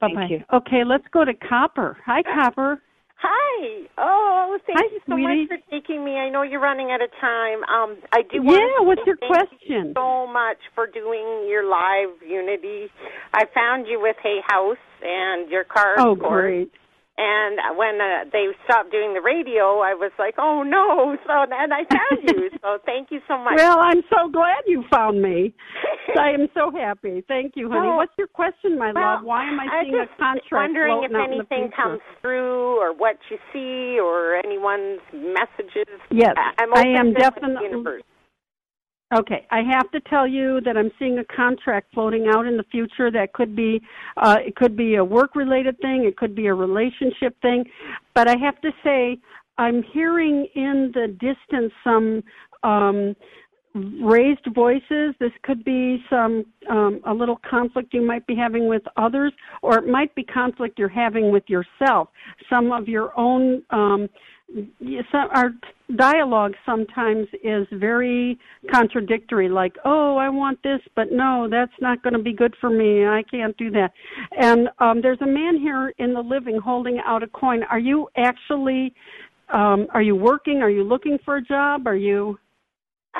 Bye 0.00 0.08
bye. 0.14 0.56
Okay, 0.56 0.82
let's 0.84 1.04
go 1.12 1.24
to 1.24 1.34
Copper. 1.34 1.98
Hi, 2.06 2.22
Copper. 2.22 2.80
Hi. 3.22 3.82
Oh, 3.98 4.58
thank 4.66 4.78
Hi, 4.78 4.84
you 4.92 5.00
so 5.06 5.12
sweetie. 5.12 5.44
much 5.44 5.60
for 5.60 5.70
taking 5.70 6.02
me. 6.02 6.16
I 6.16 6.30
know 6.30 6.40
you're 6.40 6.60
running 6.60 6.90
out 6.90 7.02
of 7.02 7.10
time. 7.20 7.62
Um, 7.64 7.98
I 8.12 8.22
do 8.22 8.40
want 8.40 8.60
Yeah. 8.60 8.78
to 8.78 8.84
What's 8.84 9.00
say 9.00 9.04
your 9.08 9.16
thank 9.16 9.32
question? 9.34 9.86
You 9.88 9.92
so 9.94 10.26
much 10.26 10.56
for 10.74 10.86
doing 10.86 11.46
your 11.46 11.64
live 11.64 12.16
Unity. 12.26 12.90
I 13.34 13.44
found 13.52 13.86
you 13.86 14.00
with 14.00 14.16
Hay 14.22 14.40
House 14.48 14.78
and 15.02 15.50
your 15.50 15.64
card. 15.64 15.98
Oh, 15.98 16.16
course. 16.16 16.30
great. 16.30 16.72
And 17.20 17.76
when 17.76 18.00
uh, 18.00 18.24
they 18.32 18.46
stopped 18.64 18.90
doing 18.90 19.12
the 19.12 19.20
radio, 19.20 19.84
I 19.84 19.92
was 19.92 20.10
like, 20.18 20.36
"Oh 20.38 20.62
no!" 20.62 21.16
So 21.28 21.44
then 21.52 21.68
I 21.70 21.84
found 21.84 22.24
you. 22.24 22.48
So 22.62 22.78
thank 22.86 23.10
you 23.10 23.20
so 23.28 23.36
much. 23.36 23.54
Well, 23.56 23.78
I'm 23.78 24.00
so 24.08 24.30
glad 24.32 24.64
you 24.66 24.84
found 24.90 25.20
me. 25.20 25.52
I 26.18 26.30
am 26.30 26.48
so 26.54 26.72
happy. 26.72 27.22
Thank 27.28 27.52
you, 27.56 27.68
honey. 27.68 27.88
Well, 27.88 27.96
What's 27.98 28.16
your 28.16 28.26
question, 28.26 28.78
my 28.78 28.92
well, 28.92 29.20
love? 29.20 29.24
Why 29.24 29.44
am 29.44 29.60
I 29.60 29.84
seeing 29.84 29.92
just 30.00 30.16
a 30.16 30.18
contract 30.18 30.48
wondering 30.50 31.04
if 31.04 31.10
floating 31.10 31.16
out 31.16 31.32
in 31.32 31.38
the 31.38 31.54
anything 31.54 31.70
comes 31.76 32.00
through, 32.22 32.80
or 32.80 32.96
what 32.96 33.16
you 33.30 33.36
see, 33.52 34.00
or 34.00 34.36
anyone's 34.36 35.04
messages. 35.12 36.00
Yes, 36.10 36.32
I- 36.36 36.54
I'm 36.62 36.72
I 36.74 36.98
am 36.98 37.12
definitely- 37.12 37.68
universe. 37.68 38.02
Okay, 39.12 39.44
I 39.50 39.62
have 39.62 39.90
to 39.90 40.00
tell 40.08 40.26
you 40.26 40.60
that 40.60 40.76
I'm 40.76 40.92
seeing 40.96 41.18
a 41.18 41.24
contract 41.24 41.92
floating 41.92 42.28
out 42.32 42.46
in 42.46 42.56
the 42.56 42.62
future 42.70 43.10
that 43.10 43.32
could 43.32 43.56
be 43.56 43.82
uh 44.16 44.36
it 44.38 44.54
could 44.54 44.76
be 44.76 44.96
a 44.96 45.04
work 45.04 45.34
related 45.34 45.76
thing, 45.80 46.04
it 46.04 46.16
could 46.16 46.34
be 46.34 46.46
a 46.46 46.54
relationship 46.54 47.34
thing, 47.42 47.64
but 48.14 48.28
I 48.28 48.36
have 48.36 48.60
to 48.60 48.70
say 48.84 49.18
I'm 49.58 49.82
hearing 49.82 50.46
in 50.54 50.92
the 50.94 51.08
distance 51.08 51.72
some 51.82 52.22
um 52.62 53.16
raised 53.74 54.46
voices. 54.54 55.14
This 55.20 55.32
could 55.42 55.64
be 55.64 56.02
some 56.10 56.44
um, 56.68 57.00
a 57.06 57.14
little 57.14 57.40
conflict 57.48 57.94
you 57.94 58.04
might 58.04 58.26
be 58.26 58.34
having 58.34 58.68
with 58.68 58.82
others, 58.96 59.32
or 59.62 59.78
it 59.78 59.86
might 59.86 60.14
be 60.14 60.24
conflict 60.24 60.78
you're 60.78 60.88
having 60.88 61.30
with 61.30 61.44
yourself. 61.48 62.08
Some 62.48 62.72
of 62.72 62.88
your 62.88 63.16
own 63.18 63.62
um, 63.70 64.08
our 65.14 65.50
dialogue 65.96 66.54
sometimes 66.66 67.26
is 67.42 67.66
very 67.72 68.38
contradictory. 68.72 69.48
Like, 69.48 69.76
oh, 69.84 70.16
I 70.16 70.28
want 70.28 70.62
this, 70.62 70.80
but 70.94 71.12
no, 71.12 71.48
that's 71.50 71.72
not 71.80 72.02
going 72.02 72.14
to 72.14 72.22
be 72.22 72.32
good 72.32 72.54
for 72.60 72.70
me. 72.70 73.06
I 73.06 73.22
can't 73.30 73.56
do 73.56 73.70
that. 73.72 73.92
And 74.38 74.68
um, 74.78 75.00
there's 75.02 75.20
a 75.20 75.26
man 75.26 75.56
here 75.58 75.92
in 75.98 76.14
the 76.14 76.20
living 76.20 76.58
holding 76.62 77.00
out 77.04 77.22
a 77.22 77.28
coin. 77.28 77.62
Are 77.64 77.78
you 77.78 78.08
actually? 78.16 78.94
Um, 79.52 79.88
are 79.92 80.02
you 80.02 80.14
working? 80.14 80.62
Are 80.62 80.70
you 80.70 80.84
looking 80.84 81.18
for 81.24 81.36
a 81.36 81.42
job? 81.42 81.86
Are 81.86 81.96
you? 81.96 82.38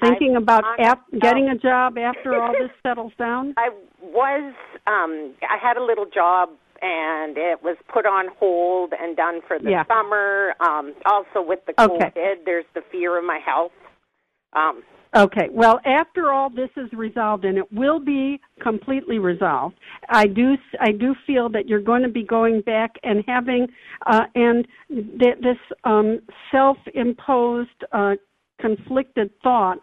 thinking 0.00 0.36
about 0.36 0.64
I'm- 0.64 0.80
ap- 0.80 1.20
getting 1.20 1.48
a 1.48 1.56
job 1.56 1.98
after 1.98 2.40
all 2.40 2.52
this 2.52 2.70
settles 2.82 3.12
down? 3.18 3.54
I 3.56 3.70
was 4.02 4.54
um 4.86 5.34
I 5.48 5.58
had 5.60 5.76
a 5.76 5.84
little 5.84 6.06
job 6.06 6.50
and 6.82 7.38
it 7.38 7.62
was 7.62 7.76
put 7.92 8.04
on 8.04 8.26
hold 8.38 8.92
and 9.00 9.16
done 9.16 9.40
for 9.46 9.58
the 9.58 9.70
Yeah. 9.70 9.84
summer. 9.86 10.54
Um 10.60 10.94
also 11.06 11.40
with 11.40 11.64
the 11.66 11.74
Okay. 11.80 12.10
COVID, 12.14 12.44
there's 12.44 12.66
the 12.74 12.82
fear 12.90 13.16
of 13.16 13.24
my 13.24 13.38
health. 13.38 13.72
Um 14.52 14.82
Okay. 15.14 15.48
Well, 15.50 15.78
after 15.84 16.32
all 16.32 16.48
this 16.48 16.70
is 16.76 16.90
resolved, 16.94 17.44
and 17.44 17.58
it 17.58 17.70
will 17.70 18.00
be 18.00 18.40
completely 18.62 19.18
resolved, 19.18 19.76
I 20.08 20.26
do 20.26 20.56
I 20.80 20.92
do 20.92 21.14
feel 21.26 21.50
that 21.50 21.68
you're 21.68 21.82
going 21.82 22.02
to 22.02 22.08
be 22.08 22.22
going 22.24 22.62
back 22.62 22.92
and 23.02 23.22
having 23.26 23.68
uh, 24.06 24.24
and 24.34 24.66
th- 24.88 25.38
this 25.40 25.58
um, 25.84 26.20
self-imposed 26.50 27.84
uh, 27.92 28.14
conflicted 28.58 29.30
thought 29.42 29.78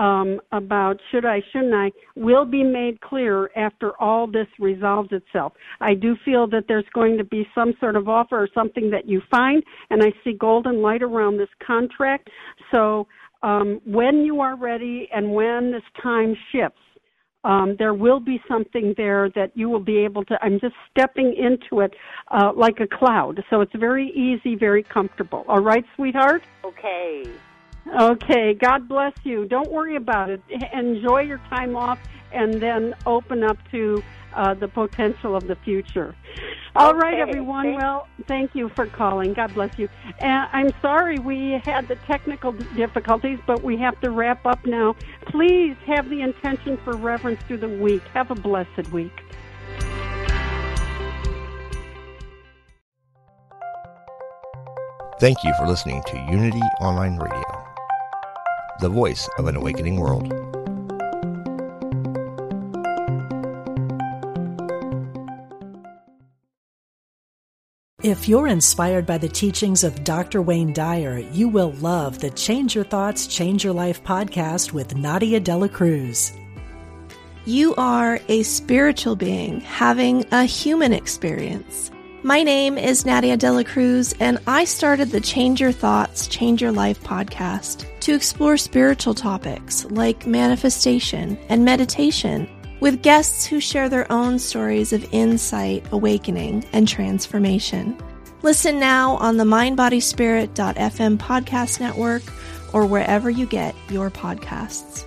um, 0.00 0.40
about 0.52 0.98
should 1.10 1.26
I, 1.26 1.42
shouldn't 1.52 1.74
I, 1.74 1.92
will 2.16 2.46
be 2.46 2.64
made 2.64 3.00
clear 3.02 3.50
after 3.54 3.92
all 4.00 4.26
this 4.26 4.46
resolves 4.58 5.10
itself. 5.12 5.52
I 5.80 5.94
do 5.94 6.16
feel 6.24 6.48
that 6.48 6.64
there's 6.68 6.86
going 6.94 7.18
to 7.18 7.24
be 7.24 7.46
some 7.54 7.74
sort 7.78 7.96
of 7.96 8.08
offer 8.08 8.42
or 8.42 8.48
something 8.54 8.90
that 8.90 9.06
you 9.06 9.20
find, 9.30 9.62
and 9.90 10.02
I 10.02 10.12
see 10.24 10.32
golden 10.32 10.80
light 10.80 11.02
around 11.02 11.36
this 11.36 11.50
contract. 11.64 12.30
So 12.72 13.06
um, 13.42 13.80
when 13.84 14.20
you 14.24 14.40
are 14.40 14.56
ready 14.56 15.06
and 15.14 15.34
when 15.34 15.70
this 15.70 15.82
time 16.02 16.34
shifts, 16.50 16.78
um, 17.44 17.76
there 17.78 17.94
will 17.94 18.20
be 18.20 18.40
something 18.48 18.94
there 18.96 19.30
that 19.34 19.52
you 19.54 19.68
will 19.68 19.80
be 19.80 19.98
able 19.98 20.24
to. 20.26 20.38
I'm 20.42 20.60
just 20.60 20.74
stepping 20.90 21.34
into 21.34 21.82
it 21.82 21.94
uh, 22.30 22.52
like 22.54 22.80
a 22.80 22.86
cloud, 22.86 23.42
so 23.48 23.60
it's 23.60 23.74
very 23.76 24.10
easy, 24.10 24.56
very 24.56 24.82
comfortable. 24.82 25.44
All 25.48 25.62
right, 25.62 25.84
sweetheart. 25.96 26.42
okay. 26.64 27.24
Okay, 27.98 28.54
God 28.54 28.88
bless 28.88 29.12
you. 29.24 29.46
Don't 29.46 29.70
worry 29.70 29.96
about 29.96 30.30
it. 30.30 30.40
Enjoy 30.72 31.20
your 31.20 31.38
time 31.50 31.76
off 31.76 31.98
and 32.32 32.54
then 32.54 32.94
open 33.06 33.42
up 33.42 33.56
to 33.72 34.02
uh, 34.34 34.54
the 34.54 34.68
potential 34.68 35.34
of 35.34 35.48
the 35.48 35.56
future. 35.56 36.14
All 36.76 36.94
right, 36.94 37.14
Okay, 37.14 37.22
everyone. 37.22 37.64
thank- 37.64 37.78
Well, 37.80 38.06
thank 38.28 38.54
you 38.54 38.68
for 38.68 38.86
calling. 38.86 39.32
God 39.34 39.52
bless 39.54 39.76
you. 39.76 39.88
And 40.20 40.48
I'm 40.52 40.70
sorry 40.80 41.18
we 41.18 41.60
had 41.64 41.88
the 41.88 41.96
technical 42.06 42.52
difficulties, 42.52 43.40
but 43.44 43.62
we 43.64 43.76
have 43.78 44.00
to 44.02 44.10
wrap 44.10 44.46
up 44.46 44.64
now. 44.64 44.94
Please 45.26 45.76
have 45.86 46.08
the 46.08 46.20
intention 46.20 46.76
for 46.84 46.94
reverence 46.96 47.42
through 47.48 47.58
the 47.58 47.68
week. 47.68 48.02
Have 48.14 48.30
a 48.30 48.36
blessed 48.36 48.92
week. 48.92 49.10
Thank 55.18 55.44
you 55.44 55.52
for 55.58 55.66
listening 55.66 56.02
to 56.06 56.16
Unity 56.30 56.62
Online 56.80 57.18
Radio, 57.18 57.59
the 58.80 58.88
voice 58.88 59.28
of 59.38 59.46
an 59.46 59.56
awakening 59.56 60.00
world. 60.00 60.32
If 68.02 68.26
you're 68.26 68.46
inspired 68.46 69.04
by 69.04 69.18
the 69.18 69.28
teachings 69.28 69.84
of 69.84 70.04
Dr. 70.04 70.40
Wayne 70.40 70.72
Dyer, 70.72 71.18
you 71.18 71.50
will 71.50 71.72
love 71.72 72.20
the 72.20 72.30
Change 72.30 72.74
Your 72.74 72.84
Thoughts, 72.84 73.26
Change 73.26 73.62
Your 73.62 73.74
Life 73.74 74.02
podcast 74.02 74.72
with 74.72 74.96
Nadia 74.96 75.38
Dela 75.38 75.68
Cruz. 75.68 76.32
You 77.44 77.74
are 77.74 78.18
a 78.28 78.42
spiritual 78.42 79.16
being 79.16 79.60
having 79.60 80.24
a 80.32 80.44
human 80.44 80.94
experience. 80.94 81.90
My 82.22 82.42
name 82.42 82.78
is 82.78 83.04
Nadia 83.04 83.36
Dela 83.36 83.64
Cruz, 83.64 84.14
and 84.18 84.38
I 84.46 84.64
started 84.64 85.10
the 85.10 85.20
Change 85.20 85.60
Your 85.60 85.72
Thoughts, 85.72 86.26
Change 86.26 86.62
Your 86.62 86.72
Life 86.72 87.02
podcast 87.02 87.89
to 88.00 88.14
explore 88.14 88.56
spiritual 88.56 89.14
topics 89.14 89.84
like 89.86 90.26
manifestation 90.26 91.38
and 91.48 91.64
meditation 91.64 92.48
with 92.80 93.02
guests 93.02 93.44
who 93.44 93.60
share 93.60 93.88
their 93.88 94.10
own 94.10 94.38
stories 94.38 94.92
of 94.92 95.06
insight, 95.12 95.84
awakening, 95.92 96.64
and 96.72 96.88
transformation. 96.88 97.96
Listen 98.42 98.78
now 98.78 99.16
on 99.16 99.36
the 99.36 99.44
mindbodyspirit.fm 99.44 101.18
podcast 101.18 101.80
network 101.80 102.22
or 102.72 102.86
wherever 102.86 103.28
you 103.28 103.46
get 103.46 103.74
your 103.90 104.10
podcasts. 104.10 105.04